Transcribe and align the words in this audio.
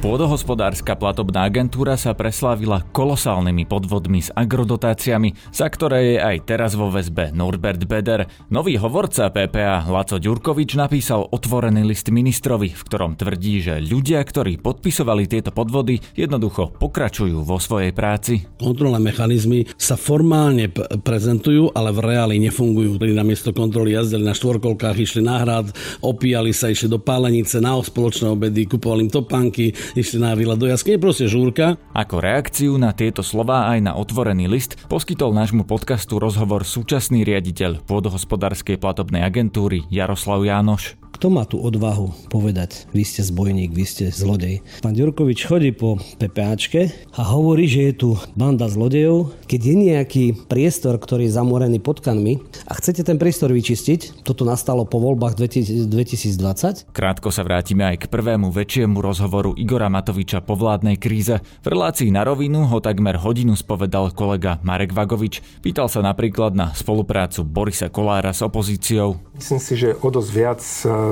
Pôdohospodárska 0.00 0.96
platobná 0.96 1.44
agentúra 1.44 1.92
sa 1.92 2.16
preslávila 2.16 2.80
kolosálnymi 2.88 3.68
podvodmi 3.68 4.24
s 4.24 4.32
agrodotáciami, 4.32 5.36
za 5.52 5.68
ktoré 5.68 6.16
je 6.16 6.16
aj 6.16 6.36
teraz 6.48 6.72
vo 6.72 6.88
väzbe 6.88 7.36
Norbert 7.36 7.84
Beder. 7.84 8.24
Nový 8.48 8.80
hovorca 8.80 9.28
PPA 9.28 9.84
Laco 9.84 10.16
Ďurkovič 10.16 10.80
napísal 10.80 11.28
otvorený 11.28 11.84
list 11.84 12.08
ministrovi, 12.08 12.72
v 12.72 12.80
ktorom 12.80 13.20
tvrdí, 13.20 13.60
že 13.60 13.76
ľudia, 13.76 14.24
ktorí 14.24 14.56
podpisovali 14.64 15.28
tieto 15.28 15.52
podvody, 15.52 16.00
jednoducho 16.16 16.80
pokračujú 16.80 17.44
vo 17.44 17.60
svojej 17.60 17.92
práci. 17.92 18.48
Kontrolné 18.56 19.04
mechanizmy 19.04 19.68
sa 19.76 20.00
formálne 20.00 20.72
p- 20.72 20.80
prezentujú, 21.04 21.76
ale 21.76 21.92
v 21.92 22.00
reáli 22.08 22.40
nefungujú. 22.40 22.96
Namiesto 23.04 23.52
kontroly 23.52 23.92
jazdili 23.92 24.24
na 24.24 24.32
štvorkolkách, 24.32 24.96
išli 24.96 25.20
na 25.20 25.44
hrad, 25.44 25.76
opíjali 26.00 26.56
sa, 26.56 26.72
išli 26.72 26.88
do 26.88 26.96
pálenice, 26.96 27.60
na 27.60 27.76
spoločné 27.76 28.32
obedy, 28.32 28.64
kupovali 28.64 29.04
im 29.04 29.12
topánky, 29.12 29.76
išli 29.98 30.22
na 30.22 30.38
výlet 30.38 30.58
do 30.60 30.70
jaskyne, 30.70 31.00
proste 31.00 31.26
žúrka. 31.26 31.80
Ako 31.96 32.22
reakciu 32.22 32.78
na 32.78 32.94
tieto 32.94 33.26
slová 33.26 33.72
aj 33.74 33.78
na 33.82 33.92
otvorený 33.98 34.46
list 34.46 34.78
poskytol 34.86 35.34
nášmu 35.34 35.66
podcastu 35.66 36.22
rozhovor 36.22 36.62
súčasný 36.62 37.26
riaditeľ 37.26 37.82
pôdohospodárskej 37.84 38.78
platobnej 38.78 39.26
agentúry 39.26 39.84
Jaroslav 39.90 40.46
Jánoš. 40.46 41.09
Kto 41.20 41.28
má 41.28 41.44
tú 41.44 41.60
odvahu 41.60 42.32
povedať, 42.32 42.88
vy 42.96 43.04
ste 43.04 43.20
zbojník, 43.20 43.76
vy 43.76 43.84
ste 43.84 44.08
zlodej? 44.08 44.64
Pán 44.80 44.96
Ďurkovič 44.96 45.44
chodí 45.44 45.68
po 45.68 46.00
PPAčke 46.16 47.12
a 47.12 47.36
hovorí, 47.36 47.68
že 47.68 47.92
je 47.92 47.92
tu 47.92 48.08
banda 48.32 48.72
zlodejov. 48.72 49.36
Keď 49.44 49.60
je 49.60 49.74
nejaký 49.76 50.24
priestor, 50.48 50.96
ktorý 50.96 51.28
je 51.28 51.36
zamorený 51.36 51.76
potkanmi 51.84 52.40
a 52.64 52.72
chcete 52.72 53.04
ten 53.04 53.20
priestor 53.20 53.52
vyčistiť, 53.52 54.24
toto 54.24 54.48
nastalo 54.48 54.88
po 54.88 54.96
voľbách 54.96 55.36
2020. 55.36 56.88
Krátko 56.88 57.28
sa 57.28 57.44
vrátime 57.44 57.84
aj 57.84 58.00
k 58.00 58.04
prvému 58.08 58.48
väčšiemu 58.48 58.96
rozhovoru 59.04 59.52
Igora 59.60 59.92
Matoviča 59.92 60.40
po 60.40 60.56
vládnej 60.56 60.96
kríze. 60.96 61.44
V 61.60 61.66
relácii 61.68 62.08
na 62.08 62.24
rovinu 62.24 62.64
ho 62.64 62.80
takmer 62.80 63.20
hodinu 63.20 63.60
spovedal 63.60 64.16
kolega 64.16 64.56
Marek 64.64 64.96
Vagovič. 64.96 65.44
Pýtal 65.60 65.92
sa 65.92 66.00
napríklad 66.00 66.56
na 66.56 66.72
spoluprácu 66.72 67.44
Borisa 67.44 67.92
Kolára 67.92 68.32
s 68.32 68.40
opozíciou. 68.40 69.20
Myslím 69.36 69.60
si, 69.60 69.76
že 69.76 69.92
o 70.00 70.08
dosť 70.08 70.30
viac 70.32 70.60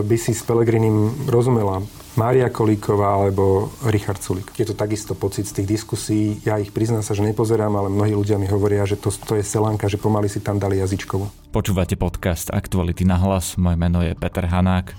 by 0.02 0.16
si 0.18 0.32
s 0.34 0.42
Pelegrinim 0.42 1.28
rozumela 1.30 1.82
Mária 2.18 2.50
Kolíková 2.50 3.14
alebo 3.14 3.70
Richard 3.86 4.18
Sulik. 4.18 4.50
Je 4.58 4.66
to 4.66 4.74
takisto 4.74 5.14
pocit 5.14 5.46
z 5.46 5.62
tých 5.62 5.78
diskusí. 5.78 6.42
Ja 6.42 6.58
ich 6.58 6.74
priznám 6.74 7.06
sa, 7.06 7.14
že 7.14 7.22
nepozerám, 7.22 7.70
ale 7.78 7.94
mnohí 7.94 8.10
ľudia 8.10 8.42
mi 8.42 8.50
hovoria, 8.50 8.82
že 8.82 8.98
to, 8.98 9.14
to 9.14 9.38
je 9.38 9.46
selánka, 9.46 9.86
že 9.86 10.02
pomaly 10.02 10.26
si 10.26 10.42
tam 10.42 10.58
dali 10.58 10.82
jazyčkovo. 10.82 11.30
Počúvate 11.54 11.94
podcast 11.94 12.50
Aktuality 12.50 13.06
na 13.06 13.22
hlas. 13.22 13.54
Moje 13.54 13.78
meno 13.78 14.02
je 14.02 14.18
Peter 14.18 14.50
Hanák. 14.50 14.98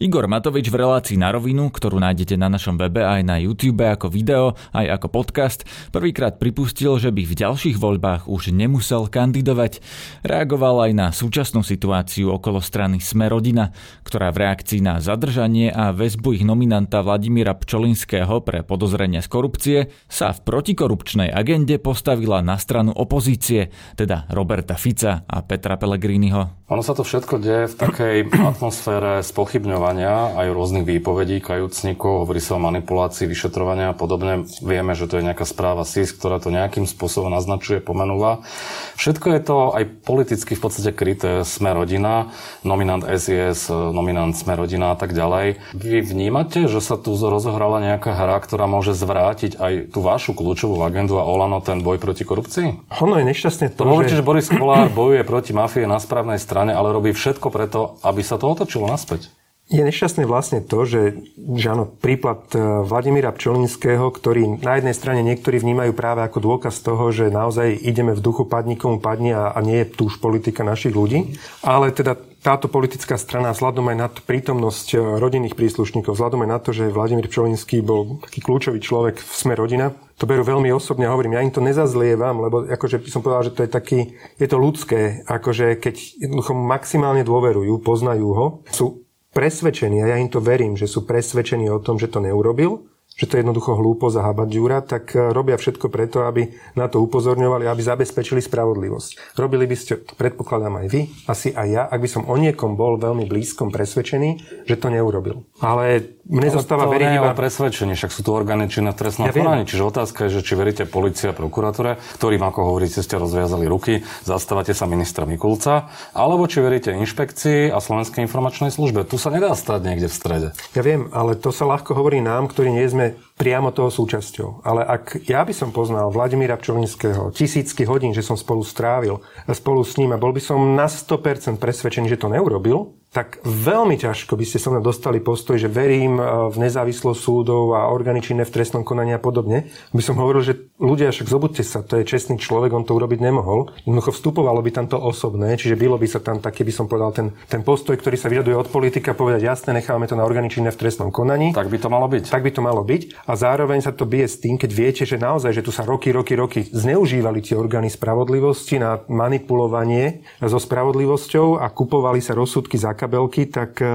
Igor 0.00 0.24
Matovič 0.32 0.72
v 0.72 0.80
relácii 0.80 1.20
na 1.20 1.28
rovinu, 1.28 1.68
ktorú 1.68 2.00
nájdete 2.00 2.40
na 2.40 2.48
našom 2.48 2.80
webe 2.80 3.04
aj 3.04 3.20
na 3.20 3.36
YouTube 3.36 3.84
ako 3.84 4.08
video, 4.08 4.56
aj 4.72 4.96
ako 4.96 5.12
podcast, 5.12 5.68
prvýkrát 5.92 6.40
pripustil, 6.40 6.96
že 6.96 7.12
by 7.12 7.28
v 7.28 7.36
ďalších 7.36 7.76
voľbách 7.76 8.24
už 8.24 8.48
nemusel 8.48 9.12
kandidovať. 9.12 9.84
Reagoval 10.24 10.88
aj 10.88 10.92
na 10.96 11.06
súčasnú 11.12 11.60
situáciu 11.60 12.32
okolo 12.32 12.64
strany 12.64 12.96
Sme 12.96 13.28
rodina, 13.28 13.76
ktorá 14.00 14.32
v 14.32 14.48
reakcii 14.48 14.80
na 14.80 15.04
zadržanie 15.04 15.68
a 15.68 15.92
väzbu 15.92 16.32
ich 16.40 16.48
nominanta 16.48 17.04
Vladimíra 17.04 17.52
Pčolinského 17.52 18.40
pre 18.40 18.64
podozrenia 18.64 19.20
z 19.20 19.28
korupcie 19.28 19.78
sa 20.08 20.32
v 20.32 20.40
protikorupčnej 20.48 21.28
agende 21.28 21.76
postavila 21.76 22.40
na 22.40 22.56
stranu 22.56 22.96
opozície, 22.96 23.68
teda 24.00 24.32
Roberta 24.32 24.80
Fica 24.80 25.28
a 25.28 25.44
Petra 25.44 25.76
Pellegriniho. 25.76 26.72
Ono 26.72 26.80
sa 26.80 26.96
to 26.96 27.04
všetko 27.04 27.36
deje 27.36 27.68
v 27.68 27.74
takej 27.76 28.16
atmosfére 28.56 29.20
spochybňovania 29.26 29.89
vyšetrovania, 29.90 30.38
aj 30.38 30.54
rôznych 30.54 30.86
výpovedí 30.86 31.42
kajúcnikov, 31.42 32.22
hovorí 32.26 32.38
sa 32.38 32.56
o 32.56 32.62
manipulácii 32.62 33.26
vyšetrovania 33.26 33.90
a 33.90 33.98
podobne. 33.98 34.46
Vieme, 34.62 34.94
že 34.94 35.10
to 35.10 35.18
je 35.18 35.26
nejaká 35.26 35.42
správa 35.42 35.82
SIS, 35.82 36.14
ktorá 36.14 36.38
to 36.38 36.54
nejakým 36.54 36.86
spôsobom 36.86 37.26
naznačuje, 37.34 37.82
pomenúva. 37.82 38.46
Všetko 38.94 39.26
je 39.34 39.40
to 39.42 39.56
aj 39.74 39.84
politicky 40.06 40.54
v 40.54 40.62
podstate 40.62 40.90
kryté. 40.94 41.42
Sme 41.42 41.74
rodina, 41.74 42.30
nominant 42.62 43.02
SIS, 43.02 43.66
nominant 43.70 44.32
Sme 44.38 44.54
rodina 44.54 44.94
a 44.94 44.96
tak 44.96 45.10
ďalej. 45.10 45.58
Vy 45.74 46.06
vnímate, 46.06 46.70
že 46.70 46.78
sa 46.78 46.94
tu 46.94 47.18
rozohrala 47.18 47.82
nejaká 47.82 48.14
hra, 48.14 48.38
ktorá 48.38 48.70
môže 48.70 48.94
zvrátiť 48.94 49.58
aj 49.58 49.72
tú 49.90 50.06
vašu 50.06 50.38
kľúčovú 50.38 50.78
agendu 50.86 51.18
a 51.18 51.26
Olano 51.26 51.58
ten 51.58 51.82
boj 51.82 51.98
proti 51.98 52.22
korupcii? 52.22 52.94
Ono 53.02 53.18
je 53.18 53.24
nešťastne 53.26 53.74
to, 53.74 53.82
to 53.82 53.90
hovoríte, 53.90 54.14
že... 54.14 54.22
že 54.22 54.26
Boris 54.26 54.46
Kolár 54.46 54.86
bojuje 54.92 55.26
proti 55.26 55.50
mafie 55.50 55.84
na 55.90 55.98
správnej 55.98 56.38
strane, 56.38 56.70
ale 56.70 56.94
robí 56.94 57.10
všetko 57.10 57.50
preto, 57.50 57.98
aby 58.06 58.22
sa 58.22 58.38
to 58.38 58.46
otočilo 58.46 58.86
naspäť. 58.86 59.39
Je 59.70 59.86
nešťastné 59.86 60.26
vlastne 60.26 60.58
to, 60.66 60.82
že, 60.82 61.22
že 61.38 61.66
áno, 61.70 61.86
prípad 61.86 62.40
e, 62.52 62.58
Vladimíra 62.90 63.30
Pčolinského, 63.30 64.10
ktorý 64.10 64.58
na 64.58 64.82
jednej 64.82 64.90
strane 64.98 65.22
niektorí 65.22 65.62
vnímajú 65.62 65.94
práve 65.94 66.26
ako 66.26 66.42
dôkaz 66.42 66.82
toho, 66.82 67.14
že 67.14 67.30
naozaj 67.30 67.78
ideme 67.78 68.18
v 68.18 68.18
duchu 68.18 68.50
padni 68.50 68.74
komu 68.74 68.98
padni 68.98 69.30
a, 69.30 69.54
a 69.54 69.62
nie 69.62 69.78
je 69.86 69.94
tu 69.94 70.10
už 70.10 70.18
politika 70.18 70.66
našich 70.66 70.90
ľudí. 70.90 71.38
Ale 71.62 71.94
teda 71.94 72.18
táto 72.42 72.66
politická 72.66 73.14
strana 73.14 73.54
vzhľadom 73.54 73.94
aj 73.94 73.96
na 74.00 74.08
prítomnosť 74.10 74.86
e, 74.90 74.96
rodinných 75.22 75.54
príslušníkov, 75.54 76.18
vzhľadom 76.18 76.42
aj 76.42 76.50
na 76.50 76.58
to, 76.58 76.74
že 76.74 76.90
Vladimír 76.90 77.30
Pčolinský 77.30 77.78
bol 77.78 78.18
taký 78.26 78.42
kľúčový 78.42 78.82
človek 78.82 79.22
v 79.22 79.32
Sme 79.38 79.54
rodina, 79.54 79.94
to 80.18 80.26
berú 80.26 80.42
veľmi 80.42 80.74
osobne 80.74 81.06
a 81.06 81.14
hovorím, 81.14 81.38
ja 81.38 81.46
im 81.46 81.54
to 81.54 81.62
nezazlievam, 81.62 82.42
lebo 82.42 82.66
akože 82.66 82.98
by 82.98 83.08
som 83.08 83.22
povedal, 83.22 83.46
že 83.46 83.54
to 83.54 83.62
je 83.62 83.70
taký, 83.70 84.00
je 84.34 84.48
to 84.50 84.58
ľudské, 84.58 85.22
akože 85.30 85.78
keď 85.78 85.94
jednoducho 86.26 86.58
maximálne 86.58 87.22
dôverujú, 87.22 87.78
poznajú 87.86 88.28
ho, 88.34 88.46
sú 88.68 89.06
presvedčení, 89.30 90.02
a 90.02 90.14
ja 90.14 90.16
im 90.18 90.30
to 90.30 90.42
verím, 90.42 90.74
že 90.74 90.90
sú 90.90 91.06
presvedčení 91.06 91.70
o 91.70 91.82
tom, 91.82 91.98
že 91.98 92.10
to 92.10 92.18
neurobil, 92.18 92.90
že 93.20 93.28
to 93.28 93.36
je 93.36 93.42
jednoducho 93.44 93.76
hlúpo 93.76 94.08
a 94.16 94.32
habadžúra, 94.32 94.80
tak 94.80 95.12
e, 95.12 95.34
robia 95.36 95.60
všetko 95.60 95.92
preto, 95.92 96.24
aby 96.24 96.56
na 96.72 96.88
to 96.88 97.04
upozorňovali, 97.04 97.68
aby 97.68 97.82
zabezpečili 97.84 98.40
spravodlivosť. 98.40 99.36
Robili 99.36 99.68
by 99.68 99.76
ste, 99.76 100.00
to 100.00 100.16
predpokladám 100.16 100.80
aj 100.80 100.86
vy, 100.88 101.00
asi 101.28 101.52
aj 101.52 101.68
ja, 101.68 101.82
ak 101.84 102.00
by 102.00 102.08
som 102.08 102.24
o 102.24 102.34
niekom 102.40 102.80
bol 102.80 102.96
veľmi 102.96 103.28
blízkom 103.28 103.68
presvedčený, 103.68 104.64
že 104.64 104.80
to 104.80 104.88
neurobil. 104.88 105.44
Ale 105.60 106.16
mne 106.30 106.48
Ale 106.48 106.56
zostáva 106.62 106.86
to 106.86 106.94
veriť 106.94 107.10
iba... 107.18 107.34
presvedčenie, 107.34 107.98
však 107.98 108.14
sú 108.14 108.22
tu 108.22 108.30
orgány 108.30 108.70
činné 108.70 108.94
v 108.94 108.98
trestnom 109.02 109.26
ja 109.26 109.34
konaní. 109.34 109.66
Čiže 109.66 109.82
otázka 109.82 110.30
je, 110.30 110.38
že 110.38 110.46
či 110.46 110.54
veríte 110.54 110.86
policia 110.86 111.34
a 111.34 111.36
prokuratúre, 111.36 111.98
ktorým, 112.22 112.40
ako 112.46 112.70
hovoríte, 112.70 113.02
ste 113.02 113.18
rozviazali 113.18 113.66
ruky, 113.66 114.06
zastávate 114.22 114.70
sa 114.70 114.86
ministra 114.86 115.26
Mikulca, 115.26 115.90
alebo 116.14 116.46
či 116.46 116.62
veríte 116.62 116.94
inšpekcii 116.94 117.74
a 117.74 117.82
Slovenskej 117.82 118.22
informačnej 118.22 118.70
službe. 118.70 119.02
Tu 119.10 119.18
sa 119.18 119.34
nedá 119.34 119.50
stať 119.58 119.82
niekde 119.82 120.06
v 120.06 120.14
strede. 120.14 120.48
Ja 120.78 120.86
viem, 120.86 121.10
ale 121.10 121.34
to 121.34 121.50
sa 121.50 121.66
ľahko 121.66 121.98
hovorí 121.98 122.22
nám, 122.22 122.46
ktorí 122.46 122.70
nie 122.70 122.86
sme 122.86 123.18
priamo 123.34 123.74
toho 123.74 123.90
súčasťou. 123.90 124.62
Ale 124.62 124.86
ak 124.86 125.26
ja 125.26 125.42
by 125.42 125.50
som 125.50 125.74
poznal 125.74 126.14
Vladimíra 126.14 126.54
Pčolinského 126.60 127.34
tisícky 127.34 127.82
hodín, 127.88 128.14
že 128.14 128.22
som 128.22 128.38
spolu 128.38 128.62
strávil 128.62 129.18
spolu 129.50 129.82
s 129.82 129.98
ním 129.98 130.14
a 130.14 130.20
bol 130.20 130.30
by 130.30 130.38
som 130.38 130.78
na 130.78 130.86
100% 130.86 131.58
presvedčený, 131.58 132.06
že 132.12 132.20
to 132.20 132.28
neurobil, 132.28 132.99
tak 133.10 133.42
veľmi 133.42 133.98
ťažko 133.98 134.38
by 134.38 134.46
ste 134.46 134.62
sa 134.62 134.70
mnou 134.70 134.86
dostali 134.86 135.18
postoj, 135.18 135.58
že 135.58 135.66
verím 135.66 136.22
e, 136.22 136.22
v 136.46 136.56
nezávislosť 136.62 137.18
súdov 137.18 137.74
a 137.74 137.90
orgány 137.90 138.22
činné 138.22 138.46
v 138.46 138.54
trestnom 138.54 138.86
konaní 138.86 139.10
a 139.10 139.18
podobne. 139.18 139.66
By 139.90 139.98
som 139.98 140.14
hovoril, 140.14 140.46
že 140.46 140.54
ľudia, 140.78 141.10
však 141.10 141.26
zobudte 141.26 141.66
sa, 141.66 141.82
to 141.82 141.98
je 141.98 142.06
čestný 142.06 142.38
človek, 142.38 142.70
on 142.70 142.86
to 142.86 142.94
urobiť 142.94 143.18
nemohol. 143.18 143.74
Jednoducho 143.82 144.14
vstupovalo 144.14 144.62
by 144.62 144.70
tam 144.70 144.86
to 144.86 144.94
osobné, 144.94 145.58
čiže 145.58 145.74
bylo 145.74 145.98
by 145.98 146.06
sa 146.06 146.22
tam 146.22 146.38
taký, 146.38 146.62
by 146.62 146.70
som 146.70 146.86
povedal, 146.86 147.10
ten, 147.10 147.26
ten 147.50 147.66
postoj, 147.66 147.98
ktorý 147.98 148.14
sa 148.14 148.30
vyžaduje 148.30 148.54
od 148.54 148.70
politika, 148.70 149.10
povedať 149.10 149.42
jasne, 149.42 149.74
necháme 149.74 150.06
to 150.06 150.14
na 150.14 150.22
orgány 150.22 150.46
činné 150.46 150.70
v 150.70 150.78
trestnom 150.78 151.10
konaní. 151.10 151.50
Tak 151.50 151.66
by 151.66 151.82
to 151.82 151.90
malo 151.90 152.06
byť. 152.06 152.30
Tak 152.30 152.46
by 152.46 152.50
to 152.54 152.62
malo 152.62 152.86
byť. 152.86 153.26
A 153.26 153.34
zároveň 153.34 153.82
sa 153.82 153.90
to 153.90 154.06
bije 154.06 154.30
s 154.30 154.38
tým, 154.38 154.54
keď 154.54 154.70
viete, 154.70 155.02
že 155.02 155.18
naozaj, 155.18 155.50
že 155.50 155.66
tu 155.66 155.74
sa 155.74 155.82
roky, 155.82 156.14
roky, 156.14 156.38
roky 156.38 156.62
zneužívali 156.62 157.42
tie 157.42 157.58
orgány 157.58 157.90
spravodlivosti 157.90 158.78
na 158.78 159.02
manipulovanie 159.10 160.22
so 160.38 160.62
spravodlivosťou 160.62 161.58
a 161.58 161.66
kupovali 161.74 162.22
sa 162.22 162.38
rozsudky 162.38 162.78
za 162.78 162.99
kabelky, 163.00 163.48
tak, 163.48 163.80
eh, 163.80 163.88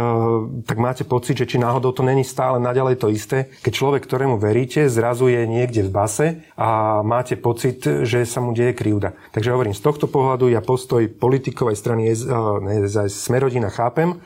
tak 0.65 0.77
máte 0.81 1.05
pocit, 1.05 1.37
že 1.37 1.45
či 1.45 1.61
náhodou 1.61 1.93
to 1.93 2.01
není 2.01 2.25
stále 2.25 2.57
naďalej 2.57 2.95
to 2.97 3.13
isté, 3.13 3.53
keď 3.61 3.71
človek, 3.77 4.01
ktorému 4.09 4.41
veríte, 4.41 4.89
zrazu 4.89 5.29
je 5.29 5.45
niekde 5.45 5.85
v 5.85 5.93
base 5.93 6.27
a 6.57 7.01
máte 7.05 7.37
pocit, 7.37 7.85
že 7.85 8.25
sa 8.25 8.41
mu 8.41 8.57
deje 8.57 8.73
krivda. 8.73 9.13
Takže 9.29 9.53
hovorím, 9.53 9.77
z 9.77 9.85
tohto 9.85 10.09
pohľadu 10.09 10.49
ja 10.49 10.65
postoj 10.65 11.05
politikovej 11.05 11.77
strany 11.77 12.09
eh, 12.09 12.17
ne, 12.65 12.89
Smerodina 13.05 13.69
chápem 13.69 14.17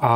a 0.00 0.14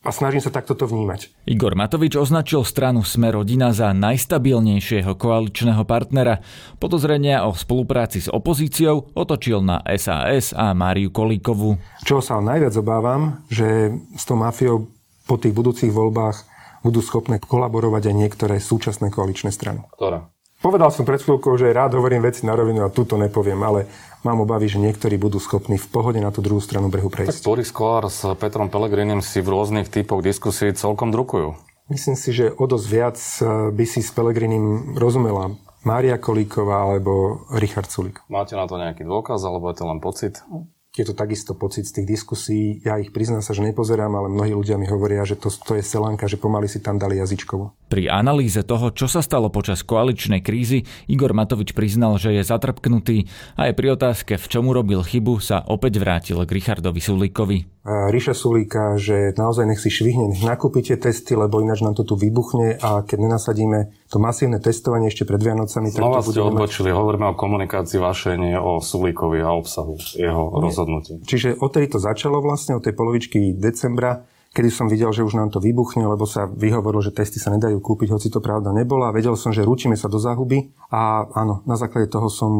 a 0.00 0.08
snažím 0.08 0.40
sa 0.40 0.48
takto 0.48 0.72
to 0.72 0.88
vnímať. 0.88 1.28
Igor 1.44 1.76
Matovič 1.76 2.16
označil 2.16 2.64
stranu 2.64 3.04
Sme 3.04 3.28
rodina 3.36 3.68
za 3.76 3.92
najstabilnejšieho 3.92 5.12
koaličného 5.12 5.84
partnera. 5.84 6.40
Podozrenia 6.80 7.44
o 7.44 7.52
spolupráci 7.52 8.24
s 8.24 8.28
opozíciou 8.32 9.12
otočil 9.12 9.60
na 9.60 9.84
SAS 10.00 10.56
a 10.56 10.72
Máriu 10.72 11.12
Kolíkovú. 11.12 11.76
Čo 12.00 12.24
sa 12.24 12.40
najviac 12.40 12.72
obávam, 12.80 13.44
že 13.52 13.92
s 14.16 14.24
tou 14.24 14.40
mafiou 14.40 14.88
po 15.28 15.36
tých 15.36 15.52
budúcich 15.52 15.92
voľbách 15.92 16.48
budú 16.80 17.04
schopné 17.04 17.36
kolaborovať 17.36 18.08
aj 18.08 18.14
niektoré 18.16 18.56
súčasné 18.56 19.12
koaličné 19.12 19.52
strany. 19.52 19.84
Ktoré? 20.00 20.24
Povedal 20.60 20.92
som 20.92 21.08
pred 21.08 21.24
chvíľkou, 21.24 21.56
že 21.56 21.72
rád 21.72 21.96
hovorím 21.96 22.20
veci 22.20 22.44
na 22.44 22.52
rovinu 22.52 22.84
a 22.84 22.92
tuto 22.92 23.16
nepoviem, 23.16 23.56
ale 23.64 23.88
mám 24.20 24.44
obavy, 24.44 24.68
že 24.68 24.76
niektorí 24.76 25.16
budú 25.16 25.40
schopní 25.40 25.80
v 25.80 25.88
pohode 25.88 26.20
na 26.20 26.28
tú 26.28 26.44
druhú 26.44 26.60
stranu 26.60 26.92
brehu 26.92 27.08
prejsť. 27.08 27.40
Tak 27.40 27.48
Boris 27.48 27.72
Kolár 27.72 28.12
s 28.12 28.28
Petrom 28.36 28.68
Pelegrinim 28.68 29.24
si 29.24 29.40
v 29.40 29.56
rôznych 29.56 29.88
typoch 29.88 30.20
diskusí 30.20 30.68
celkom 30.76 31.16
drukujú. 31.16 31.56
Myslím 31.88 32.12
si, 32.12 32.36
že 32.36 32.52
o 32.52 32.68
dosť 32.68 32.86
viac 32.92 33.16
eh, 33.16 33.72
by 33.72 33.84
si 33.88 34.04
s 34.04 34.12
Pelegrinim 34.12 35.00
rozumela 35.00 35.56
Mária 35.80 36.20
Kolíková 36.20 36.92
alebo 36.92 37.40
Richard 37.56 37.88
Sulik. 37.88 38.20
Máte 38.28 38.52
na 38.52 38.68
to 38.68 38.76
nejaký 38.76 39.00
dôkaz, 39.08 39.40
alebo 39.40 39.72
je 39.72 39.80
to 39.80 39.84
len 39.88 39.96
pocit? 39.96 40.44
je 40.90 41.06
to 41.06 41.14
takisto 41.14 41.54
pocit 41.54 41.86
z 41.86 42.02
tých 42.02 42.18
diskusí. 42.18 42.82
Ja 42.82 42.98
ich 42.98 43.14
priznám 43.14 43.46
sa, 43.46 43.54
že 43.54 43.62
nepozerám, 43.62 44.10
ale 44.10 44.26
mnohí 44.26 44.50
ľudia 44.50 44.74
mi 44.74 44.90
hovoria, 44.90 45.22
že 45.22 45.38
to, 45.38 45.46
to 45.48 45.78
je 45.78 45.86
selanka, 45.86 46.26
že 46.26 46.34
pomaly 46.34 46.66
si 46.66 46.82
tam 46.82 46.98
dali 46.98 47.16
jazyčkovo. 47.22 47.70
Pri 47.90 48.06
analýze 48.06 48.62
toho, 48.62 48.94
čo 48.94 49.10
sa 49.10 49.18
stalo 49.18 49.50
počas 49.50 49.82
koaličnej 49.82 50.46
krízy, 50.46 50.86
Igor 51.10 51.34
Matovič 51.34 51.74
priznal, 51.74 52.22
že 52.22 52.38
je 52.38 52.46
zatrpknutý 52.46 53.26
a 53.58 53.66
aj 53.66 53.74
pri 53.74 53.98
otázke, 53.98 54.38
v 54.38 54.46
čomu 54.46 54.70
robil 54.70 55.02
chybu, 55.02 55.42
sa 55.42 55.66
opäť 55.66 55.98
vrátil 55.98 56.38
k 56.46 56.54
Richardovi 56.54 57.02
Sulíkovi. 57.02 57.82
Ríša 57.82 58.38
Sulíka, 58.38 58.94
že 58.94 59.34
naozaj 59.34 59.66
nech 59.66 59.82
si 59.82 59.90
švihne, 59.90 60.30
nech 60.30 60.46
nakúpite 60.46 60.94
testy, 61.02 61.34
lebo 61.34 61.58
ináč 61.58 61.82
nám 61.82 61.98
to 61.98 62.06
tu 62.06 62.14
vybuchne 62.14 62.78
a 62.78 63.02
keď 63.02 63.26
nenasadíme 63.26 63.90
to 64.06 64.22
masívne 64.22 64.62
testovanie 64.62 65.10
ešte 65.10 65.26
pred 65.26 65.42
Vianocami, 65.42 65.90
tak 65.90 65.98
Znova 65.98 66.22
to 66.22 66.30
ste 66.30 66.46
odbočili, 66.46 66.94
mať... 66.94 66.98
hovoríme 67.02 67.26
o 67.26 67.34
komunikácii 67.34 67.98
vašej, 67.98 68.34
nie 68.38 68.54
o 68.54 68.78
Sulíkovi 68.78 69.42
a 69.42 69.50
obsahu 69.50 69.98
jeho 70.14 70.44
nie. 70.46 70.62
rozhodnutí. 70.62 71.12
Čiže 71.26 71.58
odtedy 71.58 71.90
to 71.90 71.98
začalo 71.98 72.38
vlastne, 72.38 72.78
od 72.78 72.86
tej 72.86 72.94
polovičky 72.94 73.58
decembra, 73.58 74.22
kedy 74.50 74.70
som 74.70 74.90
videl, 74.90 75.14
že 75.14 75.22
už 75.22 75.38
nám 75.38 75.54
to 75.54 75.62
vybuchne, 75.62 76.02
lebo 76.02 76.26
sa 76.26 76.50
vyhovorilo, 76.50 77.06
že 77.06 77.14
testy 77.14 77.38
sa 77.38 77.54
nedajú 77.54 77.78
kúpiť, 77.78 78.10
hoci 78.10 78.28
to 78.34 78.42
pravda 78.42 78.74
nebola. 78.74 79.14
Vedel 79.14 79.38
som, 79.38 79.54
že 79.54 79.62
rúčime 79.62 79.94
sa 79.94 80.10
do 80.10 80.18
záhuby 80.18 80.74
a 80.90 81.22
áno, 81.30 81.62
na 81.70 81.78
základe 81.78 82.10
toho 82.10 82.26
som 82.26 82.50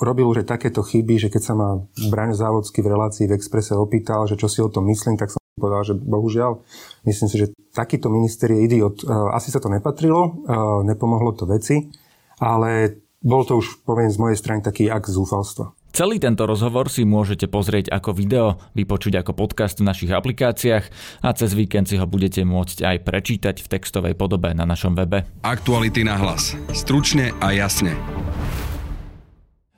robil 0.00 0.24
už 0.24 0.42
aj 0.42 0.56
takéto 0.56 0.80
chyby, 0.80 1.20
že 1.20 1.28
keď 1.28 1.42
sa 1.44 1.52
ma 1.52 1.68
Braň 2.08 2.32
Závodský 2.32 2.80
v 2.80 2.96
relácii 2.96 3.28
v 3.28 3.36
Exprese 3.36 3.76
opýtal, 3.76 4.24
že 4.24 4.40
čo 4.40 4.48
si 4.48 4.64
o 4.64 4.72
tom 4.72 4.88
myslím, 4.88 5.20
tak 5.20 5.28
som 5.28 5.40
povedal, 5.60 5.84
že 5.84 5.94
bohužiaľ, 5.96 6.60
myslím 7.04 7.28
si, 7.28 7.36
že 7.36 7.52
takýto 7.72 8.08
minister 8.08 8.48
je 8.52 8.64
idiot. 8.64 9.04
Asi 9.36 9.52
sa 9.52 9.60
to 9.60 9.68
nepatrilo, 9.68 10.44
nepomohlo 10.88 11.36
to 11.36 11.44
veci, 11.44 11.92
ale 12.40 13.00
bol 13.20 13.44
to 13.44 13.60
už, 13.60 13.84
poviem, 13.84 14.12
z 14.12 14.20
mojej 14.20 14.36
strany 14.40 14.60
taký 14.64 14.88
akt 14.92 15.08
zúfalstva. 15.08 15.72
Celý 15.96 16.20
tento 16.20 16.44
rozhovor 16.44 16.92
si 16.92 17.08
môžete 17.08 17.48
pozrieť 17.48 17.88
ako 17.88 18.12
video, 18.12 18.60
vypočuť 18.76 19.24
ako 19.24 19.32
podcast 19.32 19.80
v 19.80 19.88
našich 19.88 20.12
aplikáciách 20.12 20.84
a 21.24 21.32
cez 21.32 21.56
víkend 21.56 21.88
si 21.88 21.96
ho 21.96 22.04
budete 22.04 22.44
môcť 22.44 22.84
aj 22.84 22.96
prečítať 23.00 23.56
v 23.64 23.70
textovej 23.72 24.12
podobe 24.12 24.52
na 24.52 24.68
našom 24.68 24.92
webe. 24.92 25.24
Aktuality 25.40 26.04
na 26.04 26.20
hlas. 26.20 26.52
Stručne 26.76 27.32
a 27.40 27.48
jasne. 27.56 27.96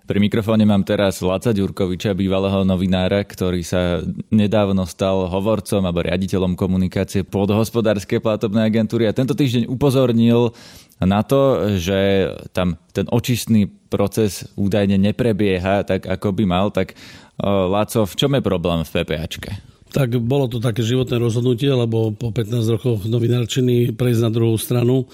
Pri 0.08 0.24
mikrofóne 0.24 0.64
mám 0.64 0.88
teraz 0.88 1.20
Laca 1.20 1.52
Ďurkoviča, 1.52 2.16
bývalého 2.16 2.64
novinára, 2.64 3.20
ktorý 3.28 3.60
sa 3.60 4.00
nedávno 4.32 4.88
stal 4.88 5.28
hovorcom 5.28 5.84
alebo 5.84 6.00
riaditeľom 6.00 6.56
komunikácie 6.56 7.28
podhospodárskej 7.28 8.24
platobnej 8.24 8.72
agentúry 8.72 9.04
a 9.04 9.12
tento 9.12 9.36
týždeň 9.36 9.68
upozornil 9.68 10.56
na 10.96 11.20
to, 11.20 11.76
že 11.76 12.24
tam 12.56 12.80
ten 12.96 13.04
očistný 13.12 13.68
proces 13.68 14.48
údajne 14.56 14.96
neprebieha 14.96 15.84
tak, 15.84 16.08
ako 16.08 16.32
by 16.32 16.44
mal, 16.48 16.72
tak 16.72 16.96
Laco, 17.44 18.08
v 18.08 18.14
čom 18.16 18.32
je 18.32 18.40
problém 18.40 18.88
v 18.88 19.04
PPAčke? 19.04 19.60
Tak 19.88 20.20
bolo 20.20 20.48
to 20.48 20.60
také 20.60 20.84
životné 20.84 21.16
rozhodnutie, 21.16 21.72
lebo 21.72 22.12
po 22.12 22.28
15 22.28 22.74
rokoch 22.76 23.00
novinárčiny 23.08 23.96
prejsť 23.96 24.20
na 24.20 24.30
druhú 24.30 24.56
stranu 24.60 25.08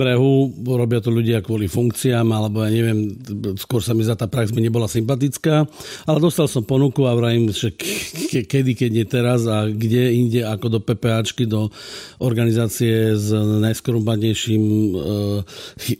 brehu, 0.00 0.56
robia 0.64 1.04
to 1.04 1.12
ľudia 1.12 1.44
kvôli 1.44 1.68
funkciám, 1.68 2.24
alebo 2.32 2.64
ja 2.64 2.72
neviem, 2.72 3.12
skôr 3.60 3.84
sa 3.84 3.92
mi 3.92 4.00
za 4.08 4.16
tá 4.16 4.24
prax 4.24 4.50
mi 4.56 4.64
nebola 4.64 4.88
sympatická, 4.88 5.68
ale 6.08 6.18
dostal 6.18 6.48
som 6.48 6.64
ponuku 6.64 7.04
a 7.04 7.12
vrajím, 7.12 7.52
že 7.52 7.76
ke, 7.76 8.48
kedy, 8.48 8.72
keď 8.72 8.90
nie 8.90 9.06
teraz 9.06 9.44
a 9.44 9.68
kde 9.68 10.16
inde 10.16 10.40
ako 10.48 10.66
do 10.72 10.80
PPAčky, 10.80 11.44
do 11.44 11.68
organizácie 12.24 13.12
s 13.20 13.28
najskorumbanejším 13.36 14.64
e, 14.64 14.98